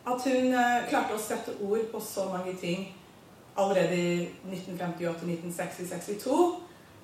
[0.06, 2.88] at hun uh, klarte å sette ord på så mange ting
[3.56, 4.12] allerede i
[4.48, 6.36] 1958, 1960, 62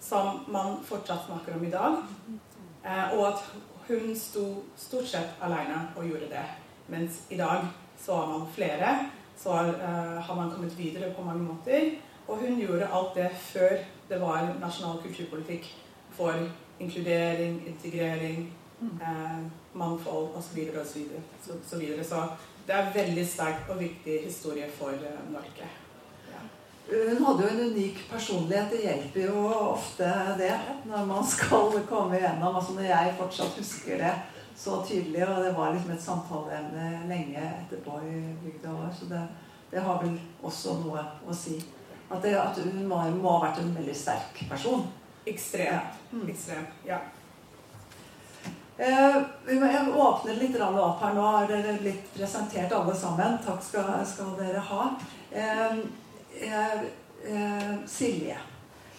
[0.01, 1.97] som man fortsatt snakker om i dag.
[2.85, 3.45] Eh, og at
[3.89, 4.45] hun sto
[4.77, 6.45] stort sett alene og gjorde det.
[6.89, 7.67] Mens i dag
[7.99, 8.99] så har man flere.
[9.37, 11.91] Så eh, har man kommet videre på mange måter.
[12.29, 13.77] Og hun gjorde alt det før
[14.09, 15.67] det var nasjonal kulturpolitikk
[16.13, 16.35] for
[16.81, 19.41] inkludering, integrering, eh,
[19.73, 20.59] mangfold osv.
[20.83, 21.03] osv.
[21.43, 22.05] Så, så, videre.
[22.05, 22.27] så
[22.69, 25.69] det er veldig sterk og viktig historie for eh, Norge.
[26.89, 28.71] Hun hadde jo en unik personlighet.
[28.73, 30.55] Det hjelper jo ofte det
[30.89, 32.57] når man skal komme igjennom.
[32.57, 34.13] Altså når jeg fortsatt husker det
[34.59, 39.21] så tydelig, og det var liksom et samtaleemne lenge etterpå i bygda vår, Så det,
[39.71, 41.61] det, har vel også noe å si.
[42.11, 44.89] At, det, at hun må, må, ha vært en veldig sterk person.
[45.29, 45.71] Ekstremt.
[45.73, 45.83] Ja.
[46.13, 46.29] Mm.
[46.33, 46.99] Ekstremt, ja.
[48.79, 51.15] Eh, åpner må åpne litt opp her.
[51.17, 53.41] Nå har dere blitt presentert alle sammen.
[53.43, 54.85] Takk skal, skal dere ha.
[55.33, 55.81] Eh,
[56.47, 58.39] eh, Silje.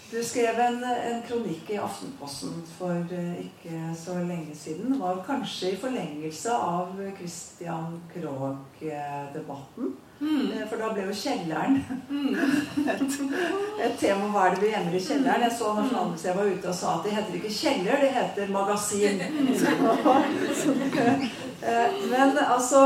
[0.10, 4.92] Du skrev en, en, kronikk i Aftenposten for ikke så lenge siden.
[4.96, 9.94] Det var kanskje i forlengelse av Christian Krogh-debatten.
[10.20, 10.52] Mm.
[10.52, 11.78] Uh, for da ble jo kjelleren
[12.10, 12.34] mm.
[12.92, 13.04] et,
[13.86, 14.28] et, tema.
[14.34, 15.46] Hva er det vi gjemmer i kjelleren?
[15.48, 19.18] Jeg så Nasjonalmuseet var ute og sa at det heter ikke kjeller, det heter magasin.
[21.64, 22.82] uh, men altså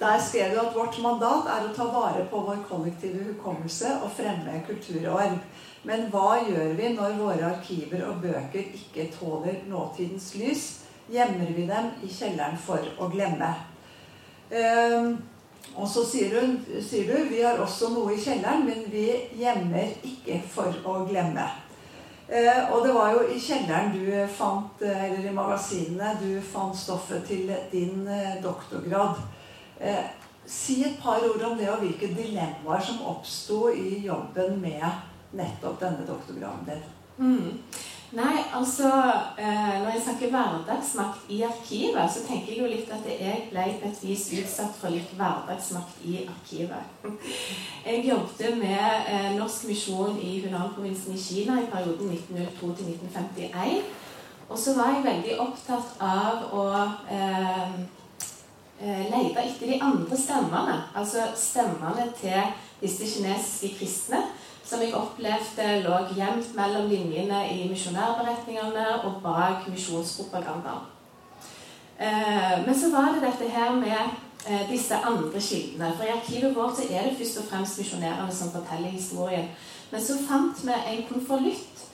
[0.00, 4.10] der skrev du at vårt mandat er å ta vare på vår kollektive hukommelse og
[4.16, 5.38] fremme kulturarv.
[5.84, 10.64] Men hva gjør vi når våre arkiver og bøker ikke tåler nåtidens lys?
[11.12, 13.50] Gjemmer vi dem i kjelleren for å glemme?
[14.50, 15.12] Eh,
[15.74, 19.08] og så sier hun, sier du vi har også noe i kjelleren, men vi
[19.40, 21.46] gjemmer ikke for å glemme.
[22.28, 27.26] Eh, og det var jo i kjelleren du fant, eller i magasinene, du fant stoffet
[27.28, 29.18] til din eh, doktorgrad.
[29.80, 30.04] Eh,
[30.46, 35.80] si et par ord om det, og hvilke dilemmaer som oppsto i jobben med nettopp
[35.82, 36.86] denne doktorgraden din?
[37.18, 37.50] Mm.
[38.14, 38.88] Nei, altså
[39.38, 43.64] eh, Når jeg snakker hverdagsmakt i arkivet, så tenker jeg jo litt at jeg ble
[43.80, 46.92] på et vis utsatt for litt hverdagsmakt i arkivet.
[47.84, 53.82] Jeg jobbet med eh, norsk misjon i Hunan-provinsen i Kina i perioden 1902 til 1951.
[54.48, 56.64] Og så var jeg veldig opptatt av å
[57.12, 57.76] eh,
[58.80, 60.78] eh, lete etter de andre stemmene.
[60.96, 64.22] Altså stemmene til disse kinesiske kristne
[64.64, 70.90] som jeg opplevde lå gjemt mellom linjene i misjonærberetningene og bak misjonspropagandaen.
[71.98, 73.98] Eh, men så var det dette her med
[74.48, 75.92] eh, disse andre kildene.
[75.96, 79.48] For i arkivet vårt er det først og fremst misjonærene som forteller historien.
[79.90, 81.84] Men så fant vi en konvolutt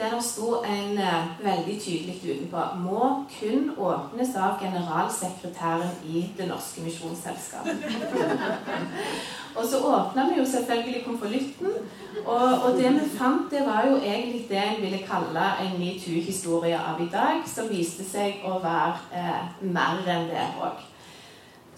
[0.00, 6.48] der det sto en uh, veldig tydelig utenpå må kun åpnes av generalsekretæren i Det
[6.48, 7.84] norske misjonsselskapet.
[9.56, 11.72] og så åpna vi jo selvfølgelig konvolutten,
[12.24, 16.78] og, og, det vi fant, det var jo egentlig det en ville kalle en metoo-historie
[16.78, 20.86] av i dag, som viste seg å være uh, mer enn det òg.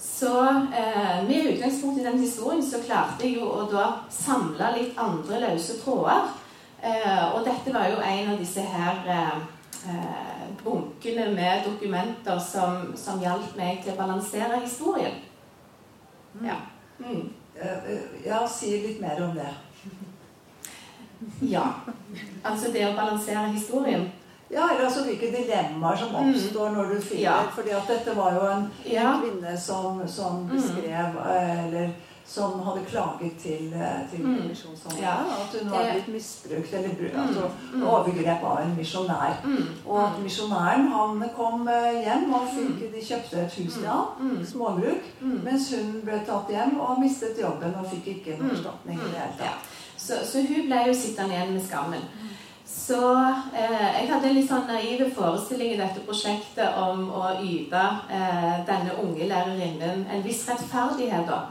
[0.03, 4.99] Så eh, med utgangspunkt i den historien så klarte jeg jo å da samle litt
[4.99, 6.42] andre løse tråder Eh,
[6.83, 9.37] og dette var jo en av disse her eh,
[9.93, 15.21] eh, bunkene med dokumenter som, som hjalp meg til å balansere historien.
[16.35, 16.49] Mm.
[16.49, 16.59] Ja.
[17.03, 17.29] Mm.
[18.25, 19.53] ja, si litt mer om det.
[21.55, 21.67] ja.
[22.43, 24.11] Altså det å balansere historien.
[24.53, 26.33] Ja, eller altså hvilke dilemmaer som mm.
[26.35, 27.37] oppstår når du finner ja.
[27.55, 29.15] fordi at dette var jo en, ja.
[29.23, 31.23] kvinne som, som beskrev mm.
[31.31, 31.95] eller
[32.27, 34.51] som hadde klaget til, eh, til mm.
[35.01, 37.21] Ja, at hun var blitt misbrukt eller mm.
[37.21, 37.83] altså, mm.
[37.83, 39.41] overgrep av en misjonær.
[39.45, 39.67] Mm.
[39.87, 42.93] Og at misjonæren han kom eh, hjem og fikk, mm.
[42.95, 47.75] de kjøpte et hus til ham, småbruk, mens hun ble tatt hjem og mistet jobben
[47.81, 49.47] og fikk ikke noen erstatning i det hele tatt.
[49.47, 49.81] Ja.
[49.97, 52.07] Så, så, hun ble jo sittende igjen med skammen.
[52.67, 52.99] Så
[53.55, 58.63] eh, jeg hadde en litt sånn naive forestilling i dette prosjektet om å yte eh,
[58.67, 61.29] denne unge lærerinnen en viss rettferdighet.
[61.29, 61.43] da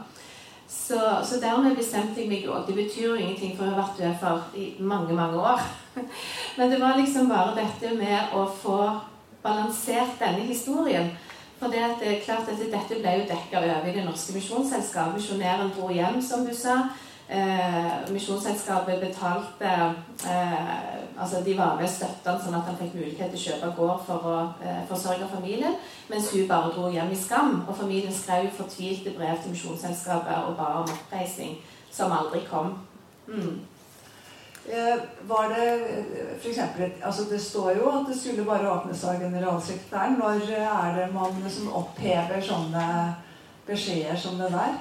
[0.72, 2.64] så, så dermed bestemte jeg meg òg.
[2.66, 5.60] Det betyr jo ingenting, for jeg har vært UFR i mange, mange år.
[6.56, 8.78] Men det var liksom bare dette med å få
[9.44, 11.12] balansert denne historien.
[11.60, 15.20] For det, er klart at dette ble jo dekka over i Det norske misjonsselskapet.
[15.20, 16.88] Misjonæren dro hjem, som du sa.
[17.32, 19.68] Eh, Misjonsselskapet betalte
[20.28, 20.66] eh,
[21.16, 24.26] altså De var med og sånn at han fikk mulighet til å kjøpe gård for
[24.28, 25.78] å eh, forsørge familien,
[26.10, 27.62] mens hun bare dro hjem i skam.
[27.64, 31.56] Og familien skrev fortvilte brev til Misjonsselskapet og ba om oppreisning,
[31.92, 32.74] som aldri kom.
[33.30, 33.62] Mm.
[34.68, 36.42] Eh, var det f.eks.
[36.42, 40.20] for eksempel, altså Det står jo at det skulle bare åpnes av generalsekretæren.
[40.20, 42.86] Når er det man liksom opphever sånne
[43.66, 44.80] beskjeder som det der?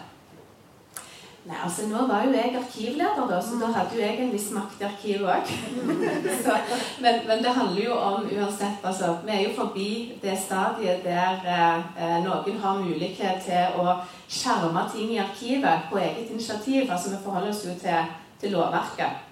[1.52, 4.46] Nei, altså Nå var jo jeg arkivleder, da, så da hadde jo jeg en viss
[4.56, 5.50] makt i arkivet òg.
[7.04, 9.90] men, men, det handler jo om uansett altså, Vi er jo forbi
[10.22, 13.98] det stadiet der eh, noen har mulighet til å
[14.32, 16.88] skjerme ting i arkivet på eget initiativ.
[16.88, 19.28] altså Vi forholder oss jo til, til lovverket.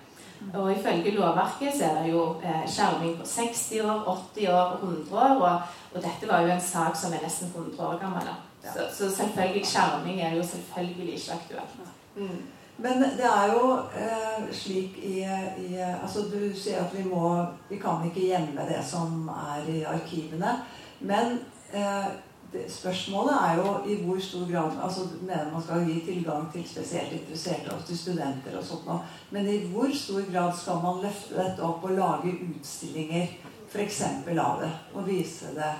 [0.53, 4.03] Og ifølge lovverket så er det jo eh, skjerming på 60 år,
[4.36, 5.39] 80 år 100 år.
[5.39, 8.32] Og, og, dette var jo en sak som er nesten 100 år gammel.
[8.73, 11.91] Så, så selvfølgelig skjerming er jo selvfølgelig ikke aktuelt.
[12.15, 12.39] Mm.
[12.80, 15.20] Men det er jo eh, slik i,
[15.57, 19.84] i, Altså, du sier at vi må Vi kan ikke gjemme det som er i
[19.84, 20.55] arkivene.
[20.99, 21.39] Men
[21.74, 22.07] eh,
[22.53, 26.47] det, spørsmålet er jo i hvor stor grad altså du mener Man skal gi tilgang
[26.53, 29.03] til spesielt interesserte og til studenter og sånt noe.
[29.32, 33.36] Men i hvor stor grad skal man løfte dette opp og lage utstillinger
[33.70, 34.01] f.eks.
[34.01, 34.72] av det?
[34.95, 35.74] Og vise det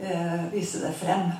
[0.00, 1.32] eh, vise det frem.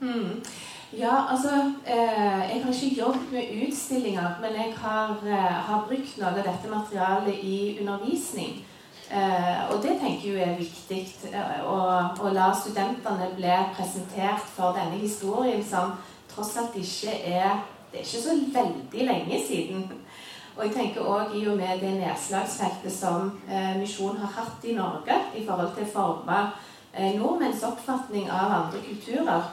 [0.00, 0.44] Mm.
[0.92, 1.50] Ja, altså
[1.86, 6.36] eh, Jeg har ikke jobbet med utstillinger, men jeg har, eh, har, brukt noe av
[6.36, 8.64] dette materialet i undervisning.
[9.10, 11.00] Eh, og det tenker jeg er viktig.
[11.66, 11.76] Å,
[12.20, 15.96] å, la studentene bli presentert for denne historien som
[16.32, 19.84] tross alt ikke er Det er ikke så veldig lenge siden.
[20.56, 24.74] Og jeg tenker også i og med det nedslagsfeltet som eh, Misjon har hatt i
[24.74, 26.38] Norge i forhold til å forme
[26.92, 29.52] eh, nordmenns oppfatning av andre kulturer,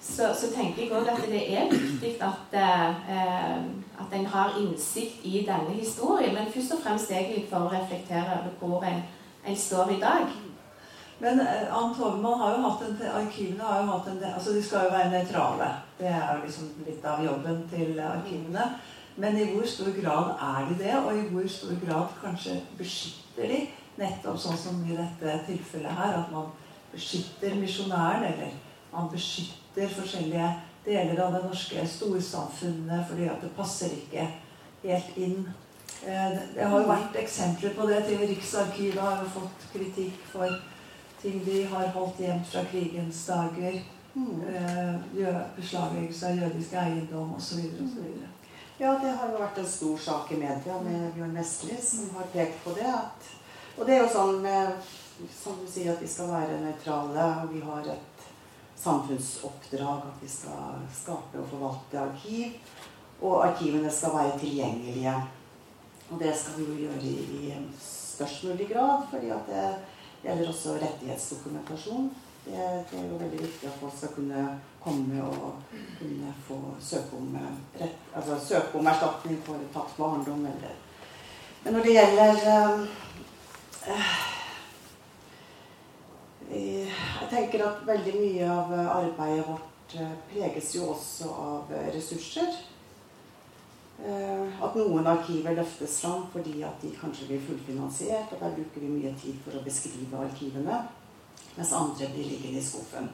[0.00, 3.62] så, så tenker jeg òg at det er viktig at, eh,
[4.02, 6.34] at en har innsikt i denne historien.
[6.34, 9.02] Men først og fremst egentlig for å reflektere over hvor en,
[9.46, 10.30] en står i dag.
[11.18, 14.62] Men eh, Ann Tovemann har jo hatt en, arkivene har jo hatt en, altså de
[14.62, 15.72] skal jo være nøytrale.
[15.98, 18.70] Det er jo liksom litt av jobben til arkivene.
[19.18, 23.50] Men i hvor stor grad er de det, og i hvor stor grad kanskje beskytter
[23.50, 23.64] de
[23.98, 26.52] nettopp sånn som i dette tilfellet her, at man
[26.92, 28.52] beskytter misjonæren, eller
[28.92, 30.48] man beskytter forskjellige
[30.84, 34.26] deler av det norske storsamfunnet fordi at det passer ikke
[34.82, 35.48] helt inn.
[36.06, 38.04] Eh, det har jo vært eksempler på det.
[38.06, 40.60] til Riksarkivet har jo fått kritikk for
[41.22, 43.80] ting de har holdt gjemt fra krigens dager.
[44.14, 44.42] Mm.
[44.54, 47.58] Eh, beslagleggelse av jødisk eiendom osv.
[47.58, 48.06] osv.
[48.78, 52.30] Ja, det har jo vært en stor sak i media med Bjørn Vestli som har
[52.32, 52.86] pekt på det.
[52.86, 53.30] At,
[53.76, 54.46] og det er jo sånn
[55.34, 57.26] som du sier, at vi skal være nøytrale.
[57.42, 58.17] Og vi har et
[58.82, 62.58] samfunnsoppdrag at vi skal skape og forvalte arkiv.
[63.20, 65.14] Og arkivene skal være tilgjengelige.
[66.10, 69.66] Og det skal vi jo gjøre i, størst mulig grad, fordi at det
[70.22, 72.08] gjelder også rettighetsdokumentasjon.
[72.44, 74.44] Det, det, er jo veldig viktig at folk skal kunne
[74.80, 75.58] komme og
[75.98, 80.76] kunne få søke om, eh, rett, altså søke om erstatning for tapt barndom eller
[81.64, 82.34] Men når det gjelder
[83.88, 84.37] uh,
[86.48, 89.96] Jeg tenker at veldig mye av arbeidet vårt
[90.30, 92.54] preges jo også av ressurser.
[93.98, 98.32] At noen arkiver løftes fram fordi at de kanskje blir fullfinansiert.
[98.32, 100.80] Og der bruker vi mye tid for å beskrive arkivene
[101.58, 103.08] mens andre blir liggende i skuffen.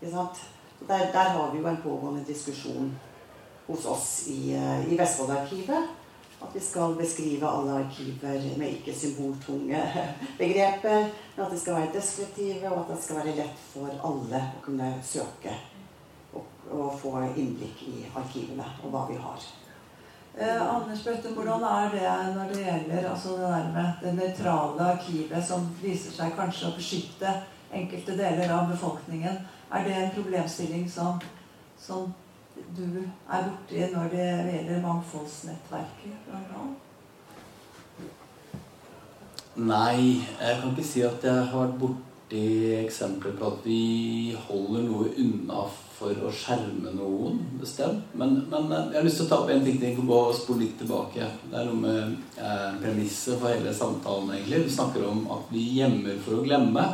[0.00, 2.92] Der, der, har vi jo en pågående diskusjon
[3.66, 5.99] hos oss i, eh, i Vestfoldarkivet.
[6.40, 9.82] At vi skal beskrive alle arkiver med ikke symboltunge
[10.42, 11.10] begreper.
[11.36, 14.64] Men at de skal være deskriptive, og at det skal være lett for alle å
[14.64, 15.54] kunne søke
[16.32, 19.50] og, og få innblikk i arkivene og hva vi har.
[20.38, 25.66] Eh, Anders Bøtte, hvordan er det når det gjelder altså det, det nøytrale arkivet som
[25.82, 27.32] viser seg kanskje å beskytte
[27.74, 29.42] enkelte deler av befolkningen.
[29.74, 31.20] Er det en problemstilling som,
[31.78, 32.12] som
[32.76, 36.30] du er borti når det gjelder mangfoldsnettverket?
[39.60, 42.44] Nei, jeg kan ikke si at jeg har vært borti
[42.78, 43.80] eksempler på at vi
[44.46, 45.66] holder noe unna
[46.00, 48.14] for å skjerme noen bestemt.
[48.16, 50.64] Men, men jeg har lyst til å ta opp en ting til gå og spole
[50.64, 51.28] litt tilbake.
[51.50, 54.32] Det er noe med eh, premisset for hele samtalen.
[54.38, 54.64] egentlig.
[54.64, 56.86] Du snakker om at vi gjemmer for å glemme.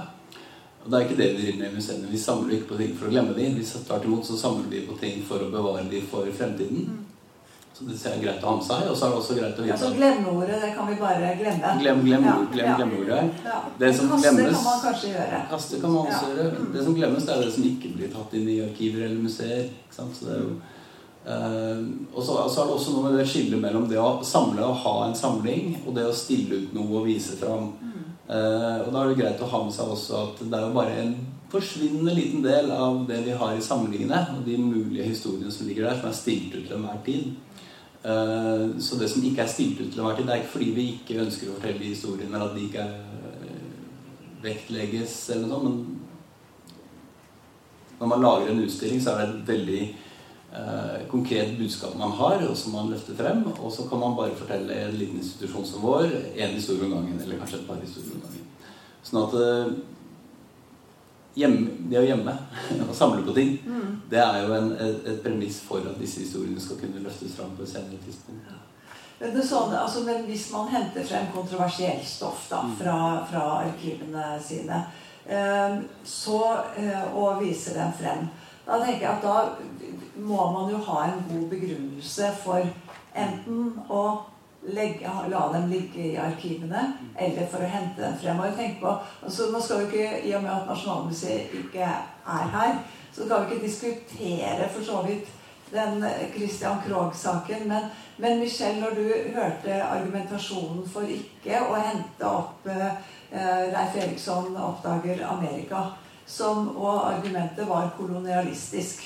[0.86, 2.08] Og det er ikke det vi driver med i museene.
[2.12, 3.56] Vi samler ikke på ting for å glemme dem.
[3.58, 6.84] Vi tvert imot så samler vi på ting for å bevare dem for fremtiden.
[7.74, 8.84] Så det er greit å ha med seg.
[8.92, 11.72] Og så er det også greit å vite Altså glemmeordet, det kan vi bare glemme.
[11.82, 12.76] Glem, glem, ja, glem ja.
[12.78, 13.42] glemmeordet.
[13.48, 13.58] Ja.
[13.82, 15.42] Det som kaste glemmes, kan man kanskje gjøre.
[15.50, 16.62] Kaste kan man også gjøre.
[16.76, 19.68] Det som glemmes, det er det som ikke blir tatt inn i arkiver eller museer.
[19.98, 20.56] Så det jo...
[21.26, 21.82] Uh,
[22.14, 24.78] og så, så, er det også noe med det skillet mellom det å samle og
[24.84, 27.72] ha en samling, og det å stille ut noe og vise fram.
[27.82, 27.95] Mm.
[28.26, 30.74] Uh, og da er det greit å ha med seg også at det er jo
[30.74, 31.12] bare en
[31.52, 35.86] forsvinnende liten del av det vi har i samlingene, og de mulige historiene som ligger
[35.86, 37.28] der, som er stilt ut til enhver tid.
[38.06, 40.72] Uh, så det som ikke er stilt ut til enhver tid, det er ikke fordi
[40.74, 45.86] vi ikke ønsker å fortelle historiene, eller at de ikke uh, vektlegges eller noe sånt,
[45.86, 46.06] men
[47.98, 50.05] når man lager en utstilling, så er det et veldig eh,
[51.10, 53.42] konkret budskap man har, og som man løfter frem.
[53.60, 57.20] Og så kan man bare fortelle en liten institusjon som vår én historie om gangen.
[57.20, 58.46] Eller kanskje et par historier om gangen.
[59.06, 59.74] Sånn at eh,
[61.38, 62.34] hjemme, det å gjemme
[62.88, 63.90] og samle på ting, mm.
[64.10, 67.52] det er jo en, et, et, premiss for at disse historiene skal kunne løftes fram
[67.56, 68.48] på et senere tidspunkt.
[68.50, 68.62] Ja.
[69.16, 72.74] Det sånn, altså, men hvis man henter frem kontroversielt stoff da, mm.
[72.80, 72.96] fra,
[73.30, 74.82] fra arkivene sine,
[75.24, 76.40] eh, så,
[76.80, 78.26] eh, og viser dem frem,
[78.66, 79.36] da tenker jeg at da
[80.16, 82.66] må man jo ha en god begrunnelse for
[83.16, 84.02] enten å
[84.66, 86.82] legge, la dem ligge i arkivene,
[87.14, 88.40] eller for å hente dem frem.
[88.40, 92.54] Og tenke på, altså Nå skal vi ikke, I og med at Nasjonalmuseet ikke er
[92.56, 92.78] her,
[93.12, 95.30] så skal vi ikke diskutere for så vidt
[95.70, 96.02] den
[96.34, 97.68] Christian Krogh-saken.
[97.68, 99.06] Men, men Michelle, når du
[99.36, 102.98] hørte argumentasjonen for ikke å hente opp eh,
[103.72, 105.88] Leif Eriksson oppdager Amerika
[106.26, 109.04] som, og argumentet var kolonialistisk.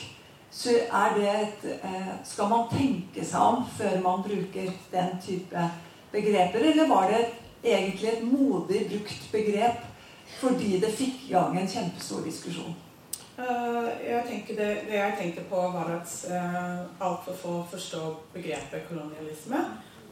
[0.51, 5.67] Så er det et eh, Skal man tenke seg om før man bruker den type
[6.13, 7.21] begreper, eller var det
[7.63, 9.87] egentlig et modig brukt begrep
[10.41, 12.75] fordi det fikk i gang en kjempestor diskusjon?
[13.41, 19.61] Uh, jeg det, det, jeg tenkte på, var at uh, altfor få forstår begrepet kolonialisme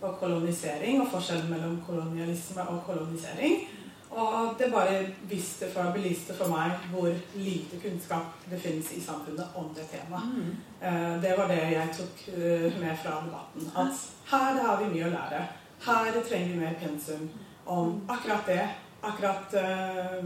[0.01, 3.67] og kolonisering, og forskjellen mellom kolonialisme og kolonisering.
[4.11, 9.57] Og det bare viste for, belyste for meg hvor lite kunnskap det finnes i samfunnet
[9.59, 10.33] om det temaet.
[10.33, 10.57] Mm.
[10.83, 13.71] Uh, det var det jeg tok uh, med fra debatten.
[13.77, 15.45] At her har vi mye å lære.
[15.85, 17.29] Her trenger vi mer pensum
[17.67, 18.65] om akkurat det.
[19.05, 20.25] Akkurat uh,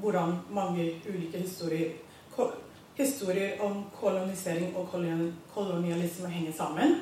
[0.00, 1.98] hvordan mange ulike historier
[3.00, 4.88] historier om kolonisering og
[5.54, 6.96] kolonialisme henger sammen.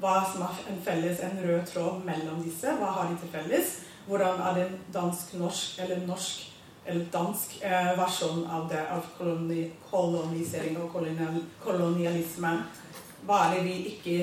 [0.00, 2.72] Hva som er en felles, en rød tråd mellom disse.
[2.78, 3.76] Hva har de til felles?
[4.06, 6.52] Hvordan er det dansk-norsk eller norsk
[6.86, 12.52] eller dansk eh, versjon av det, av koloni, kolonisering og kolonial, kolonialisme?
[13.26, 14.18] Hva er det vi ikke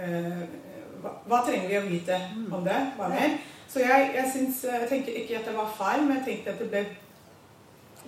[0.00, 0.44] eh,
[1.02, 2.16] hva, hva, trenger vi å vite
[2.48, 2.78] om det?
[2.96, 3.36] Hva mer?
[3.70, 6.62] Så jeg, jeg, syns, jeg tenker ikke at det var feil, men jeg tenkte at
[6.62, 6.84] det ble,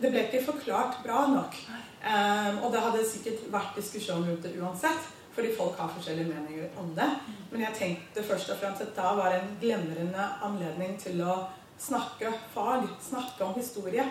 [0.03, 1.59] det ble ikke forklart bra nok.
[2.03, 5.13] Um, og det hadde sikkert vært diskusjon rundt det uansett.
[5.33, 7.09] Fordi folk har forskjellige meninger om det.
[7.51, 11.39] Men jeg tenkte først og fremst at da var det en glemrende anledning til å
[11.81, 14.05] snakke fag, snakke om historie.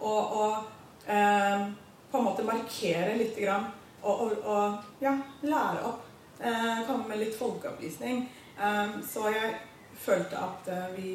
[0.00, 1.66] Og, og eh,
[2.10, 3.68] på en måte markere litt grann,
[4.02, 5.12] og, og, og ja,
[5.44, 6.08] lære opp.
[6.42, 8.24] Eh, komme med litt folkeopplysning.
[8.58, 9.54] Eh, så jeg
[9.94, 11.12] følte at eh, vi,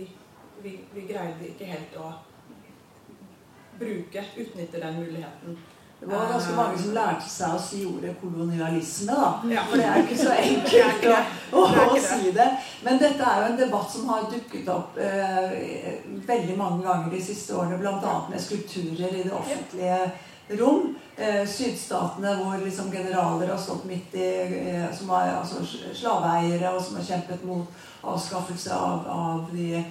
[0.64, 2.14] vi, vi greide ikke helt å
[3.78, 5.58] bruke, utnytte den muligheten.
[5.99, 9.29] Det var ganske mange som lærte seg å si ordet kolonialisme, da.
[9.49, 9.63] Ja.
[9.65, 11.15] For det er ikke så enkelt å,
[11.57, 12.47] å, å, si det.
[12.85, 15.57] Men dette er jo en debatt som har dukket opp eh,
[16.29, 18.15] veldig mange ganger de siste årene, bl.a.
[18.29, 19.99] med skulpturer i det offentlige
[20.61, 20.93] rom.
[21.17, 26.83] Eh, sydstatene hvor liksom generaler har stått midt i eh, Som er altså slaveeiere, og
[26.83, 29.81] som har kjempet mot avskaffelse av, av de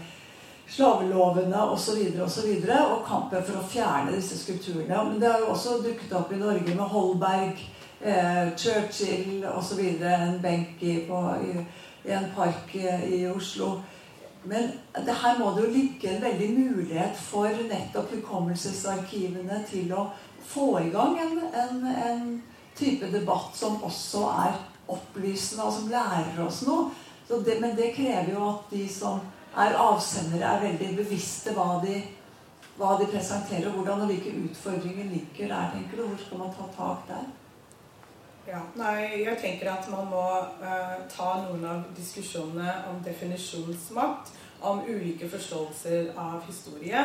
[0.68, 2.00] slavelovene osv.
[2.22, 5.02] Og, så videre, og, og kampen for å fjerne disse skulpturene.
[5.10, 7.60] Men det har jo også dukket opp i Norge med Holberg,
[8.00, 9.82] eh, Churchill osv.
[10.02, 11.66] En benk i, på, i,
[12.06, 13.76] i, en park i Oslo.
[14.46, 20.10] Men her må det jo ligge en veldig mulighet for nettopp hukommelsesarkivene til å
[20.46, 22.28] få i gang en, en, en
[22.78, 26.92] type debatt som også er opplysende, og som lærer oss noe.
[27.26, 29.18] Det, men det krever jo at de som
[29.56, 31.96] er avsendere er veldig bevisste hva de,
[32.76, 36.08] hva de presenterer, hvordan og hvilke utfordringer ligger der, tenker du?
[36.10, 37.26] Hvor skal man ta tak der?
[38.46, 40.24] Ja, nei, jeg tenker at man må
[40.60, 44.30] uh, ta noen av diskusjonene om definisjonsmakt,
[44.62, 47.02] om ulike forståelser av historie,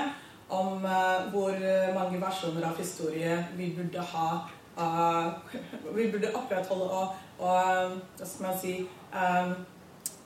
[0.51, 1.55] om uh, hvor
[1.95, 4.29] mange versjoner av historie vi burde ha
[4.77, 5.55] uh,
[5.97, 8.75] Vi burde opprettholde og, og hva skal man si
[9.15, 9.55] um,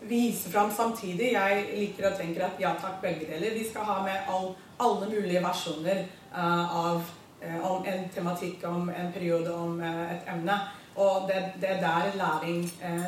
[0.07, 1.33] vise fram samtidig.
[1.33, 3.53] Jeg liker og tenker at ja takk, begge deler.
[3.57, 6.03] Vi skal ha med all, alle mulige versjoner
[6.35, 7.01] uh, av
[7.43, 10.59] uh, om en tematikk, om en periode, om uh, et emne.
[10.95, 12.61] Og det, er der læring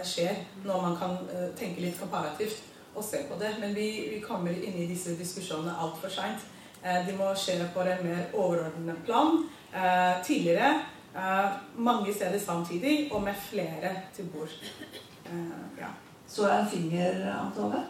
[0.03, 1.13] skjer, når man kan
[1.55, 2.57] tenke litt komparativt
[2.95, 3.53] og se på det.
[3.61, 6.43] Men vi, vi kommer inn i disse diskusjonene altfor seint.
[6.83, 9.39] de må skje på en mer overordnet plan.
[10.23, 10.81] tidligere.
[11.77, 14.51] mange steder samtidig, og med flere til bord.
[15.79, 15.87] ja.
[16.27, 17.83] Så er en finger, Ann Tove?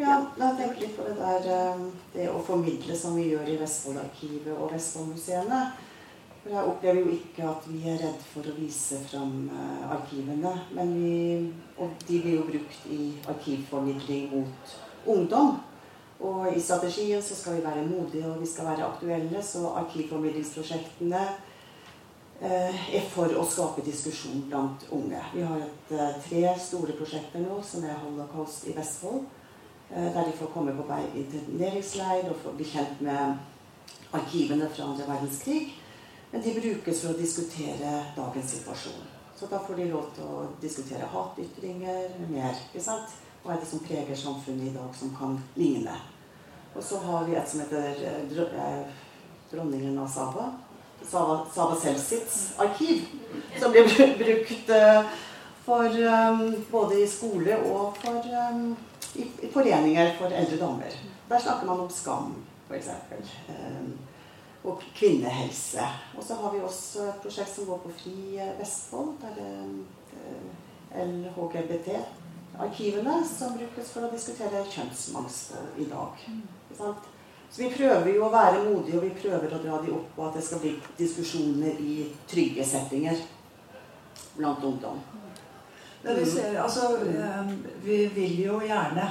[0.00, 1.80] Ja, jeg tenker litt på det der eh,
[2.14, 5.58] det å formidle som vi gjør i Vestfoldarkivet og Vestfoldmuseene.
[6.40, 10.54] For jeg opplever jo ikke at vi er redd for å vise fram eh, arkivene.
[10.76, 11.18] Men vi,
[11.76, 14.72] og de blir jo brukt i arkivformidling mot
[15.16, 15.58] ungdom.
[16.24, 19.44] Og i strategien så skal vi være modige og vi skal være aktuelle.
[19.44, 21.26] Så arkivformidlingsprosjektene
[22.40, 25.20] er for å skape diskusjon blant unge.
[25.34, 29.26] Vi har et, eh, tre store prosjekter nå, som er Holocaust i Vestfold.
[29.90, 33.38] Eh, der de får komme på interneringsleir og bli kjent med
[34.12, 35.72] arkivene fra andre verdenskrig.
[36.32, 39.02] Men de brukes for å diskutere dagens situasjon.
[39.36, 42.54] Så da får de lov til å diskutere hatytringer mer.
[42.72, 43.08] ikke sant?
[43.44, 45.96] Hva er det som preger samfunnet i dag, som kan ligne?
[46.76, 48.86] Og så har vi et som heter
[49.50, 50.52] Dronningen av Saba
[51.06, 53.06] Sava, Sava Selsits arkiv,
[53.60, 55.02] som blir brukt uh,
[55.64, 58.22] for um, både i skole og for,
[58.52, 58.76] um,
[59.14, 60.92] i, foreninger for eldre damer.
[61.28, 62.34] Der snakker man om skam,
[62.68, 62.88] f.eks.
[64.64, 65.80] Og kvinnehelse.
[66.18, 69.14] Og så har vi også et prosjekt som går på Fri Vestfold.
[69.22, 69.50] Der det
[70.90, 76.12] LHGBT-arkivene som brukes for å diskutere kjønnsmangfold i dag.
[77.50, 80.28] Så vi prøver jo å være modige, og vi prøver å dra de opp, og
[80.28, 81.96] at det skal bli diskusjoner i
[82.30, 83.24] trygge settinger
[84.36, 85.00] blant ungdom.
[86.02, 87.50] Men vi ser, altså, eh,
[87.82, 89.08] vi vil jo gjerne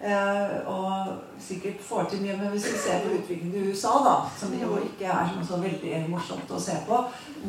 [0.00, 4.16] eh, og sikkert får til mye, men hvis vi ser på utviklingen i USA, da,
[4.36, 7.00] som jo ikke er så veldig morsomt å se på,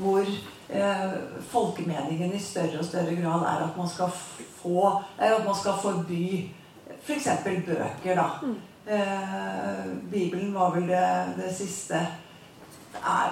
[0.05, 0.23] hvor
[0.69, 1.17] eh,
[1.49, 4.13] folkemeningen i større og større grad er at man skal
[4.61, 6.23] få er at man skal forby
[7.01, 7.27] f.eks.
[7.43, 8.29] For bøker, da.
[8.89, 12.07] Eh, Bibelen var vel det, det siste.
[12.91, 13.31] Det er,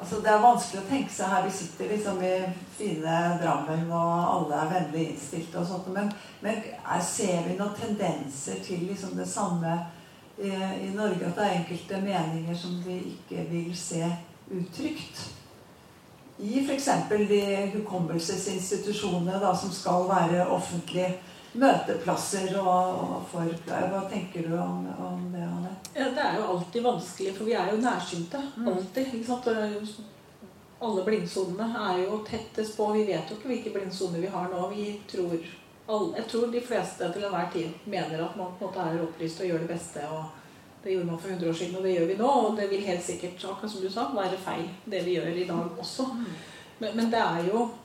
[0.00, 1.48] altså det er vanskelig å tenke seg her.
[1.48, 2.34] Vi sitter liksom i
[2.76, 5.90] fine Drammen, og alle er vennlig innstilte og sånt.
[5.96, 6.12] Men,
[6.44, 9.74] men er, ser vi noen tendenser til liksom det samme
[10.38, 11.26] i, i Norge?
[11.26, 14.06] At det er enkelte meninger som vi ikke vil se
[14.54, 15.26] uttrykt?
[16.38, 16.88] I f.eks.
[17.10, 17.44] de
[17.74, 21.16] hukommelsesinstitusjonene da, som skal være offentlige
[21.60, 25.74] møteplasser og, for Hva tenker du om, om det, Anne?
[25.94, 28.40] Ja, det er jo alltid vanskelig, for vi er jo nærsynte.
[28.66, 29.14] Alltid.
[29.14, 30.00] ikke sant?
[30.84, 32.88] Alle blindsonene er jo tettest på.
[32.96, 34.64] Vi vet jo ikke hvilke blindsoner vi har nå.
[34.74, 35.36] Vi tror,
[35.86, 39.04] alle, jeg tror de fleste til enhver tid mener at man på en måte er
[39.04, 40.08] opplyst og gjør det beste.
[40.10, 42.32] og Det gjorde man for 100 år siden, og det gjør vi nå.
[42.48, 45.48] Og det vil helt sikkert akkurat som du sa, være feil, det vi gjør i
[45.48, 46.10] dag også.
[46.78, 47.83] Men, men det er jo eh,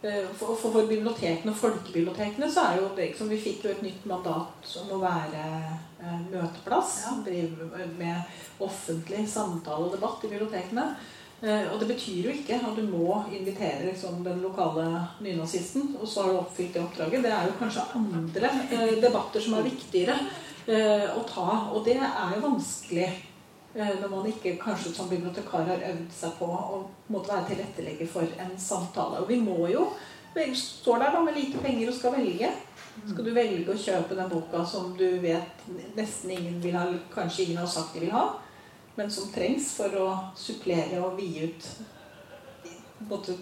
[0.00, 3.82] for, for, for bibliotekene og folkebibliotekene så er jo det liksom, Vi fikk jo et
[3.84, 5.44] nytt mandat om å være
[6.00, 6.94] eh, møteplass.
[7.04, 7.16] Ja.
[7.26, 10.86] Drive med offentlig samtale og debatt i bibliotekene.
[11.40, 14.84] Eh, og det betyr jo ikke at du må invitere liksom, den lokale
[15.24, 17.24] nynazisten, og så har du oppfylt det oppdraget.
[17.24, 20.16] Det er jo kanskje andre eh, debatter som er viktigere
[20.68, 21.48] eh, å ta.
[21.72, 23.20] Og det er jo vanskelig eh,
[23.74, 26.80] når man ikke kanskje som bibliotekar har øvd seg på å
[27.12, 29.20] måtte være tilrettelegger for en samtale.
[29.22, 29.84] Og vi må jo
[30.34, 32.50] vi står der da med lite penger og skal velge.
[33.08, 35.64] Skal du velge å kjøpe den boka som du vet
[35.96, 38.26] nesten ingen vil ha, kanskje ingen har sagt de vil ha,
[38.94, 40.06] men som trengs for å
[40.38, 41.66] supplere og vie ut
[43.10, 43.34] måtte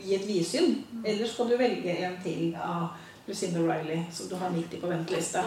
[0.00, 0.78] gi et vidsyn?
[1.04, 5.44] Eller skal du velge en til av Lucinda Riley, som du har 90 på venteliste?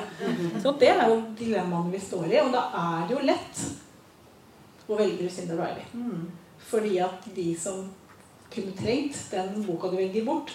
[0.63, 3.65] Så det er jo dilemmaene vi står i, og da er det jo lett
[4.88, 5.86] å velger Lucinda Riley.
[6.65, 7.86] Fordi at de som
[8.53, 10.51] kunne trengt den boka du velger bort,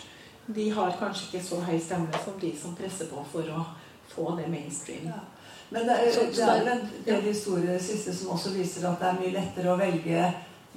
[0.47, 3.65] de har kanskje ikke så høy stemme som de som presser på for å
[4.11, 5.07] få det mainstream.
[5.07, 5.21] Ja.
[5.71, 9.21] Men det er, det er en del historier siste som også viser at det er
[9.21, 10.25] mye lettere å velge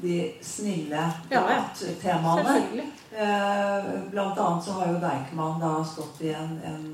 [0.04, 1.62] de snille Ja, ja.
[2.02, 2.84] temaene.
[3.14, 6.86] Eh, Blant annet så har jo Deichman da stått i en, en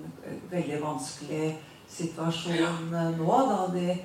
[0.52, 1.54] veldig vanskelig
[1.92, 3.98] situasjon eh, nå, da de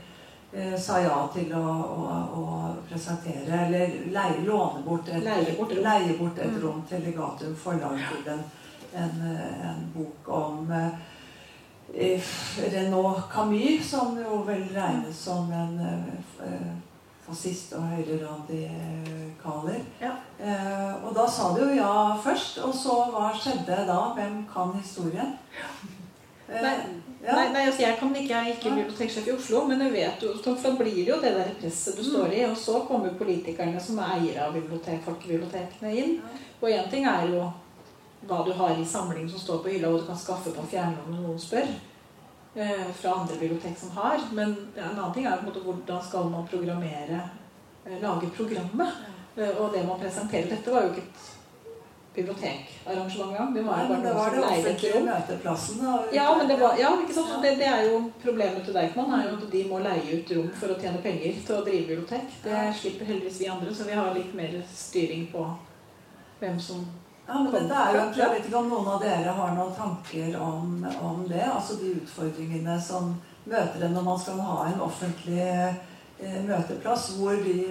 [0.79, 2.43] sa ja til å, å, å
[2.89, 6.61] presentere, eller leie, låne bort et, Leie bort leie bort et Mm.
[6.63, 8.45] rom til Legatum forlag til en,
[8.95, 10.93] en, eh, en bok om eh,
[11.95, 12.23] eh,
[12.73, 16.73] Renaud Camus, som jo vel regnes som en eh, eh,
[17.27, 19.81] fascist og høyreradikaler.
[20.01, 20.13] Ja.
[20.39, 24.01] Eh, og da sa du jo ja først, og så hva skjedde da?
[24.15, 25.35] Hvem kan historien?
[26.49, 26.75] Eh, Nei,
[27.25, 27.35] ja.
[27.37, 30.25] Nei, nei altså jeg kan ikke, jeg er ikke biblioteksjef i Oslo, men jeg vet
[30.27, 32.45] jo, så blir det jo det der presset du står i.
[32.49, 36.15] Og så kommer politikerne som er eiere av bibliotek, folkebibliotekene inn.
[36.61, 37.49] Og én ting er jo
[38.29, 41.11] hva du har i samling som står på hylla, og du kan skaffe på fjernlån
[41.13, 41.75] når noen spør.
[42.55, 44.21] Eh, fra andre bibliotek som har.
[44.33, 47.21] Men en annen ting er på en måte hvordan skal man programmere
[47.87, 49.01] eh, Lage programmet.
[49.37, 51.34] Eh, og det man presenterer Dette var jo ikke et
[52.15, 53.55] bibliotekarrangement engang.
[53.55, 55.79] Det var Nei, men det var det offentlige møteplassen.
[55.85, 55.95] Da.
[56.13, 57.43] Ja, men det var, ja, ikke sant?
[57.43, 60.51] Det, det er jo problemet til Deichman er jo at de må leie ut rom
[60.61, 62.29] for å tjene penger til å drive bibliotek.
[62.45, 62.73] Det Ja.
[62.73, 65.47] slipper heldigvis vi andre, så vi har litt mer styring på
[66.41, 66.85] hvem som
[67.27, 70.35] Ja, men dette er jo, Jeg vet ikke om noen av dere har noen tanker
[70.41, 71.41] om, om det?
[71.49, 73.15] Altså de utfordringene som
[73.47, 77.65] møter en når man skal ha en offentlig eh, møteplass hvor, vi,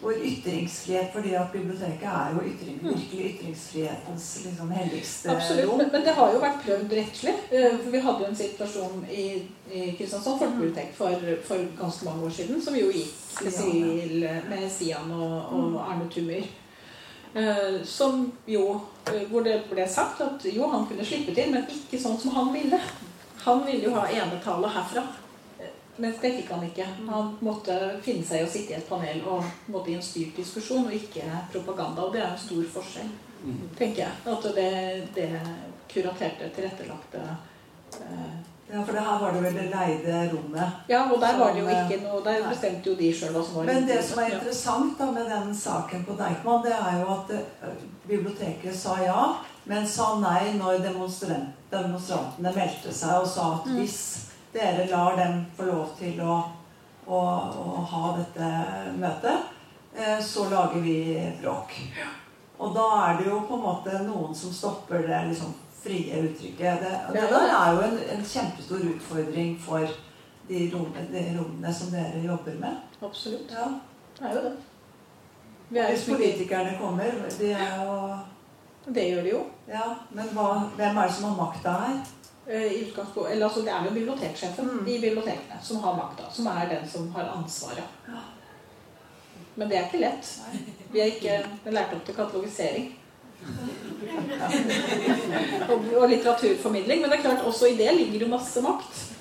[0.00, 6.04] hvor ytringsfrihet fordi at biblioteket er jo ytring, virkelig ytringsfrihetens liksom, helligste Absolutt, men, men
[6.04, 7.34] det har jo vært prøvd rettslig.
[7.50, 9.26] Eh, For vi hadde jo en situasjon i,
[9.72, 15.10] i Kristiansand folkebibliotek for, for ganske mange år siden som jo gikk til med Sian
[15.16, 16.44] og, og Arne Tummer.
[17.36, 18.80] Eh, som jo
[19.12, 22.32] eh, Hvor det ble sagt at jo, han kunne slippe til, men ikke sånn som
[22.36, 22.80] han ville.
[23.44, 25.04] Han ville jo ha enetale herfra.
[25.96, 26.86] Eh, Mens det fikk han ikke.
[27.08, 30.36] Han måtte finne seg i å sitte i et panel og måtte i en styrt
[30.36, 32.02] diskusjon, og ikke propaganda.
[32.04, 33.14] Og det er en stor forskjell
[33.78, 34.12] tenker jeg.
[34.26, 34.70] At det,
[35.14, 35.30] det
[35.92, 37.20] kuraterte, tilrettelagte
[38.00, 38.36] eh,
[38.72, 40.80] Ja, for det her var det vel det leide rommet.
[40.90, 42.48] Ja, og der var det jo ikke noe Der nei.
[42.50, 45.52] bestemte jo de sjøl hva som var Men det som er interessant da med den
[45.54, 47.76] saken på Deichman, det er jo at eh,
[48.08, 49.20] biblioteket sa ja,
[49.70, 53.78] men sa nei når demonstrantene meldte seg og sa at Mm.
[53.78, 54.25] hvis
[54.56, 56.36] dere lar dem få lov til å
[57.06, 58.48] å, å ha dette
[58.98, 59.52] møtet,
[59.94, 60.98] eh, så lager vi
[61.40, 61.76] bråk.
[62.58, 66.82] Og da er det jo på en måte noen som stopper det liksom frie uttrykket.
[66.82, 69.84] Det, det der er jo en, en kjempestor utfordring for
[70.48, 72.80] de rommene, de rommene som dere jobber med.
[73.02, 73.52] Absolutt.
[73.52, 73.68] Ja.
[74.16, 74.56] Det er jo det.
[75.76, 77.94] Er Hvis politikerne kommer, de er jo
[78.94, 79.40] Det gjør de jo.
[79.68, 80.46] Ja, men hva,
[80.78, 81.96] hvem er det som har makta her?
[82.48, 84.88] Eh, eller altså Det er jo biblioteksjefen Mm.
[84.88, 86.22] i bibliotekene som har makta.
[86.32, 87.84] Som er den som har ansvaret.
[88.06, 88.20] Ja.
[89.54, 90.40] Men det er ikke lett.
[90.92, 92.94] Vi er ikke lært opp til katalogisering.
[95.70, 97.00] og, og litteraturformidling.
[97.00, 99.12] Men det er klart, også i det ligger jo masse makt.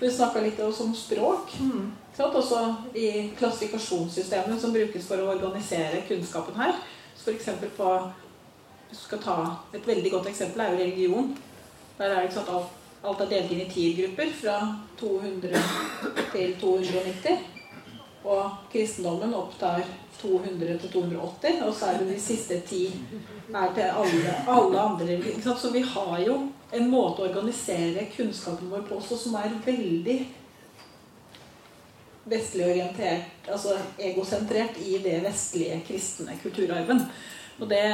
[0.00, 1.50] Vi snakka litt om språk.
[1.60, 1.92] Mm.
[2.18, 6.72] Også i klassifikasjonssystemet som brukes for å organisere kunnskapen her.
[7.18, 7.48] F.eks.
[7.76, 8.10] på
[8.88, 9.36] du skal ta
[9.74, 11.36] Et veldig godt eksempel er jo religion.
[11.98, 12.50] Der er det ikke sant,
[13.04, 14.58] alt, er delt inn i tiergrupper fra
[15.00, 15.62] 200
[16.32, 17.46] til 290.
[18.28, 19.82] Og kristendommen opptar
[20.20, 25.18] 200 til 280, og så er det de siste ti er til alle, alle andre?
[25.58, 26.38] Så vi har jo
[26.74, 30.18] en måte å organisere kunnskapen vår på også som er veldig
[32.28, 37.06] vestlig orientert, altså egosentrert i det vestlige kristne kulturarven.
[37.58, 37.86] Og det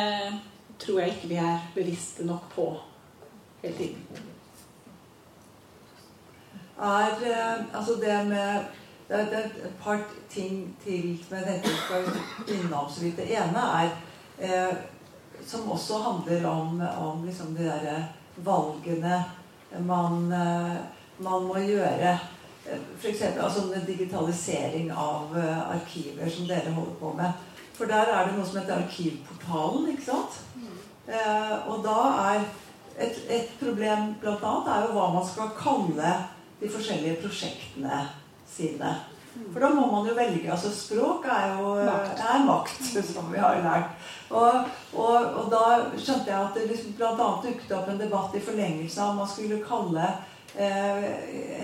[0.82, 2.72] tror jeg ikke vi er bevisste nok på
[3.64, 4.06] hele tiden.
[6.78, 8.64] Er eh, altså det med
[9.08, 10.00] det er, et par
[10.30, 13.16] ting til som jeg tenkte skal innom så vidt.
[13.16, 13.90] Det ene er
[14.40, 14.76] eh,
[15.46, 17.98] som også handler om, om liksom de derre
[18.36, 19.24] valgene
[19.80, 20.76] man, eh,
[21.18, 22.18] man må gjøre.
[23.00, 23.22] F.eks.
[23.22, 27.32] Altså digitalisering av eh, arkiver som dere holder på med.
[27.74, 30.40] For der er det noe som heter Arkivportalen, ikke sant?
[31.08, 31.98] Eh, og da
[32.30, 32.44] er
[32.98, 36.12] et, et problem annet er jo hva man skal kalle
[36.60, 38.04] de forskjellige prosjektene
[38.48, 38.92] sine.
[39.34, 40.50] For da må man jo velge.
[40.50, 42.20] altså Språk er jo Makt.
[42.22, 42.84] er makt,
[43.14, 43.96] som vi har lært.
[44.30, 45.64] Og, og, og da
[45.98, 47.26] skjønte jeg at det liksom bl.a.
[47.42, 50.06] dukket opp en debatt i forlengelse av om man skulle kalle
[50.54, 51.04] eh,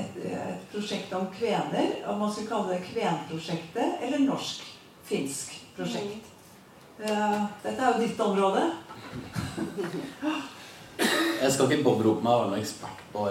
[0.02, 6.30] et, et prosjekt om kvener Om man skulle kalle det Kvenprosjektet eller Norsk-finsk prosjekt.
[6.98, 8.66] Eh, dette er jo ditt område.
[11.00, 13.24] Jeg skal ikke påberope meg å være noen ekspert på,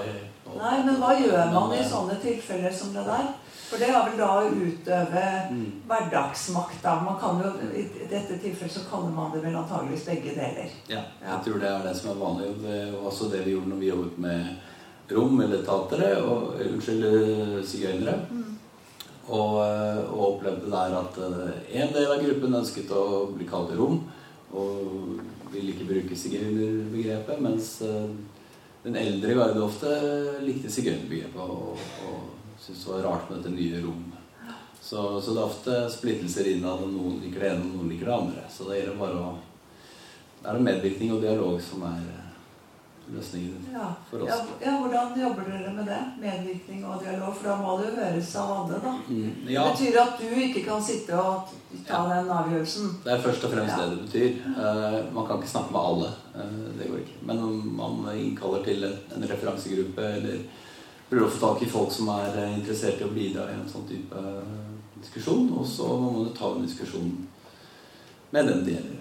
[0.45, 3.29] på Nei, men hva gjør man i eh, sånne tilfeller som det der?
[3.69, 5.65] For det er vel da å utøve mm.
[5.89, 6.95] hverdagsmakta.
[7.05, 10.73] Man kan jo, I dette tilfellet så kaller man det vel antageligvis begge deler.
[10.89, 12.49] Ja, jeg tror det er det som er vanlig.
[12.49, 14.49] og Det var også det vi gjorde når vi jobbet med
[15.13, 18.17] rom eller tatere, og, eh, unnskyld, sigøynere.
[19.29, 23.75] Og, eh, og opplevde der at eh, en del av gruppen ønsket å bli kalt
[23.77, 24.01] rom,
[24.49, 25.21] og
[25.53, 28.11] ville ikke bruke sigøynerbegrepet, mens eh,
[28.83, 29.93] den eldre garde ofte
[30.45, 34.05] likte sigøynerbegrepet og, og syntes det var rart med dette nye rom.
[34.81, 36.81] Så, så det er ofte splittelser innad.
[36.89, 38.45] Noen liker det ene, noen liker det andre.
[38.49, 39.37] Så det gjelder bare å
[40.39, 42.18] Det er medvirkning og dialog som er eh,
[43.13, 43.87] løsningen Ja.
[44.09, 44.29] for oss.
[44.29, 45.99] Ja, ja, Hvordan jobber dere med det?
[46.21, 47.35] Medvirkning og dialog?
[47.35, 48.93] For da må det jo høres av alle, da.
[49.09, 51.49] Mm, Det betyr at du ikke kan sitte og
[51.87, 52.21] ta Ja.
[52.21, 53.03] den avgjørelsen.
[53.03, 53.85] det er først og fremst Ja.
[53.85, 54.31] det det betyr.
[54.57, 56.09] Uh, man kan ikke snakke med alle.
[56.35, 57.17] Uh, det går ikke.
[57.21, 60.37] Men om man innkaller til en referansegruppe eller
[61.09, 63.65] prøver å få tak i folk som er eh, interessert i å bidra i en
[63.69, 64.15] sånn type
[65.01, 67.27] diskusjon, og så må man jo ta en diskusjon
[68.31, 68.98] med den det gjelder.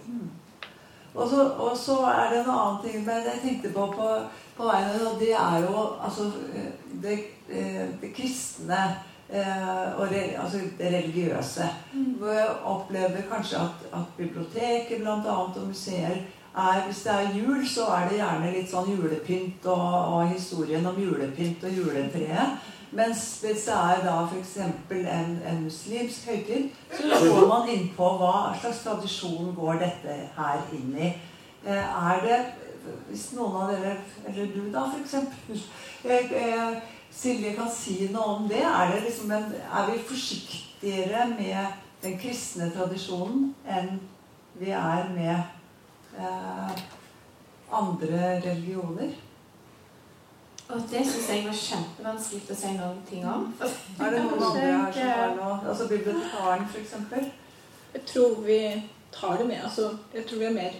[1.14, 4.08] Og så, og så er det en annen ting men jeg tenkte på på,
[4.56, 6.30] på veien, og det er jo altså
[7.02, 8.80] det, eh, det kristne
[9.30, 11.68] eh, og re, altså det religiøse.
[12.18, 16.16] Hvor jeg opplever kanskje at, at biblioteker blant annet, og museer
[16.56, 20.86] er, Hvis det er jul, så er det gjerne litt sånn julepynt og, og historien
[20.86, 22.58] om julepynt og juletreet.
[22.92, 24.54] Mens hvis det er da f.eks.
[24.90, 30.62] En, en muslimsk høytid, så går man inn på hva slags tradisjon går dette her
[30.72, 31.10] inn i.
[31.66, 32.38] Eh, Er det
[33.10, 35.14] Hvis noen av dere, eller du da f.eks.
[36.08, 36.76] Eh, eh,
[37.10, 38.62] Silje kan si noe om det.
[38.62, 41.72] Er, det liksom en, er vi forsiktigere med
[42.02, 43.98] den kristne tradisjonen enn
[44.60, 46.84] vi er med eh,
[47.74, 49.10] andre religioner?
[50.68, 53.46] Og det syns jeg var kjempevanskelig å si noen ting om.
[54.04, 56.92] Er det noen andre her som har noe Altså bibliotekaren, f.eks.?
[57.94, 58.58] Jeg tror vi
[59.14, 59.62] tar det med.
[59.64, 60.76] Altså, jeg tror vi er mer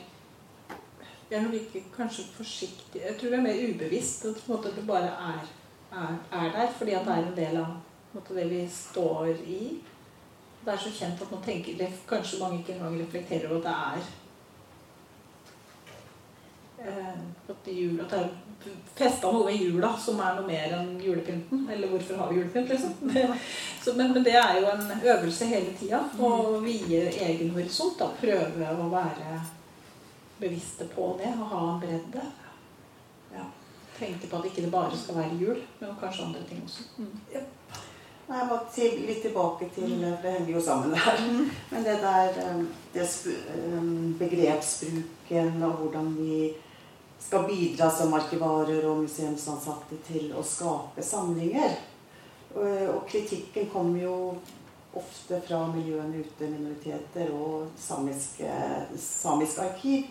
[1.28, 4.24] Vi er nok ikke kanskje forsiktige Jeg tror vi er mer ubevisst.
[4.28, 5.41] At på en måte, det bare er,
[5.93, 7.72] er, er der fordi at det er en del av
[8.09, 9.62] på en måte, det vi står i.
[10.64, 13.64] Det er så kjent at man tenker det, Kanskje mange ikke engang reflekterer over at
[13.64, 13.74] det
[16.89, 17.18] er eh,
[17.49, 18.28] at, jul, at det er
[18.94, 21.66] festa noe ved jula som er noe mer enn julepynten.
[21.72, 22.94] Eller hvorfor har vi julepynt, liksom?
[23.84, 26.02] Så, men, men, det er jo en øvelse hele tida.
[26.18, 26.32] Å
[26.64, 27.98] vie egen horisont.
[28.00, 28.11] Da.
[28.20, 29.38] Prøve å være
[30.38, 32.24] bevisste på det og ha en bredde.
[33.34, 33.46] Ja.
[33.98, 36.86] Tenke på at ikke det bare skal være jul, men kanskje andre ting også.
[36.98, 37.14] Mm.
[37.34, 37.46] Ja.
[38.28, 38.56] Jeg må
[39.09, 41.20] litt tilbake til det henger jo sammen der.
[41.70, 42.59] Men det der eh,
[42.92, 43.86] det eh,
[44.20, 46.50] begrepsbruken og hvordan vi
[47.18, 51.74] skal bidra som arkivarer og museumsansatte til å skape samlinger.
[52.58, 54.14] Og kritikken kommer jo
[54.96, 58.52] ofte fra miljøene ute, minoriteter og samiske,
[59.02, 60.08] samisk arkiv.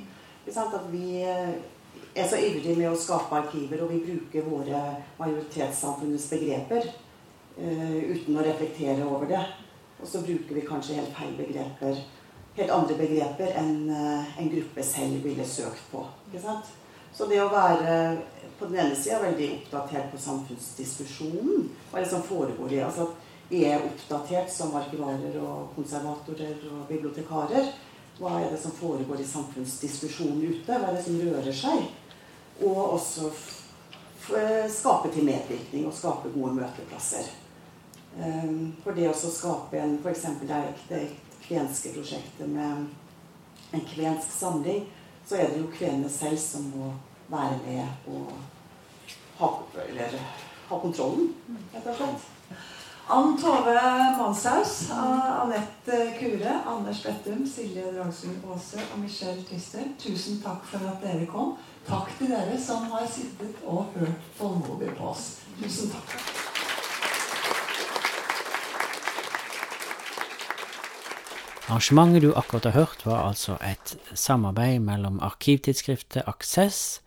[0.48, 1.58] At vi eh,
[2.16, 4.82] er så ivrige med å skape arkiver, og vi bruker våre
[5.18, 9.44] majoritetssamfunnets begreper uh, uten å reflektere over det.
[10.00, 12.00] Og så bruker vi kanskje helt feil begreper.
[12.58, 16.06] Helt andre begreper enn en gruppe selv ville søkt på.
[16.30, 16.72] ikke sant?
[17.18, 17.94] Så det å være
[18.60, 23.10] på den ene sida veldig oppdatert på samfunnsdiskusjonen, hva er det som foregår i altså
[23.48, 27.70] Vi er oppdatert som arkivarer og konservatorer og bibliotekarer.
[28.20, 30.68] Hva er det som foregår i samfunnsdiskusjonen ute?
[30.68, 31.86] Hva er det som rører seg?
[32.68, 33.32] Og også
[34.76, 37.30] skape til medvirkning og skape gode møteplasser.
[38.20, 40.28] Ehm, for det å skape en F.eks.
[40.90, 41.02] det
[41.48, 42.88] kvenske prosjektet med
[43.72, 44.84] en kvensk samling,
[45.28, 46.94] så er det jo kvenene selv som må
[47.28, 48.32] være med og
[49.40, 49.50] ha,
[49.90, 50.18] eller,
[50.70, 51.34] ha kontrollen,
[51.74, 52.34] rett og slett.
[53.10, 53.74] Ann Tove
[54.18, 61.00] Manshaus, Anette Kure, Anders Bettum, Silje Dragsund Aase og Michelle Twister, tusen takk for at
[61.04, 61.56] dere kom.
[61.88, 65.30] Takk til dere som har sittet og hørt tålmodig på oss.
[65.62, 66.37] Tusen takk.
[71.68, 77.02] Arrangementet du akkurat har hørt, var altså et samarbeid mellom arkivtidsskriftet Aksess,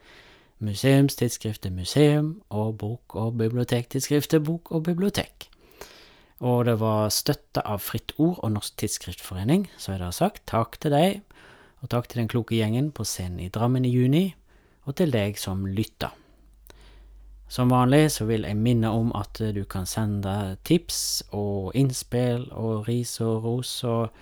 [0.60, 5.48] museumstidsskriftet Museum og bok- og bibliotektidsskriftet Bok og bibliotek.
[6.40, 10.76] Og det var støtta av Fritt Ord og Norsk Tidsskriftforening, så jeg har sagt takk
[10.80, 11.22] til deg,
[11.80, 14.26] og takk til den kloke gjengen på scenen i Drammen i juni,
[14.84, 16.10] og til deg som lytta.
[17.48, 22.84] Som vanlig så vil jeg minne om at du kan sende tips og innspill og
[22.88, 24.12] ris og ros og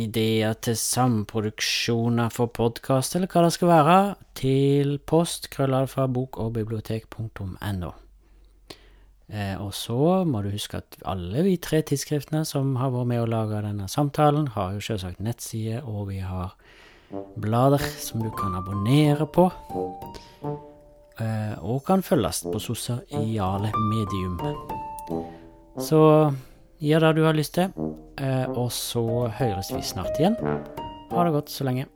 [0.00, 3.98] ideer til samproduksjoner for podkast, eller hva det skal være,
[4.38, 7.92] til post krøllalfa bok og bibliotek.no.
[9.32, 13.22] Eh, og så må du huske at alle vi tre tidsskriftene som har vært med
[13.22, 16.52] å lage denne samtalen, har jo selvsagt nettside, og vi har
[17.40, 19.48] blader som du kan abonnere på.
[21.22, 24.40] Eh, og kan følges på sosiale medium.
[25.78, 26.00] Så
[26.82, 27.70] Gjør det du har lyst til,
[28.18, 30.36] eh, og så høres vi snart igjen.
[31.12, 31.86] Ha det godt så lenge.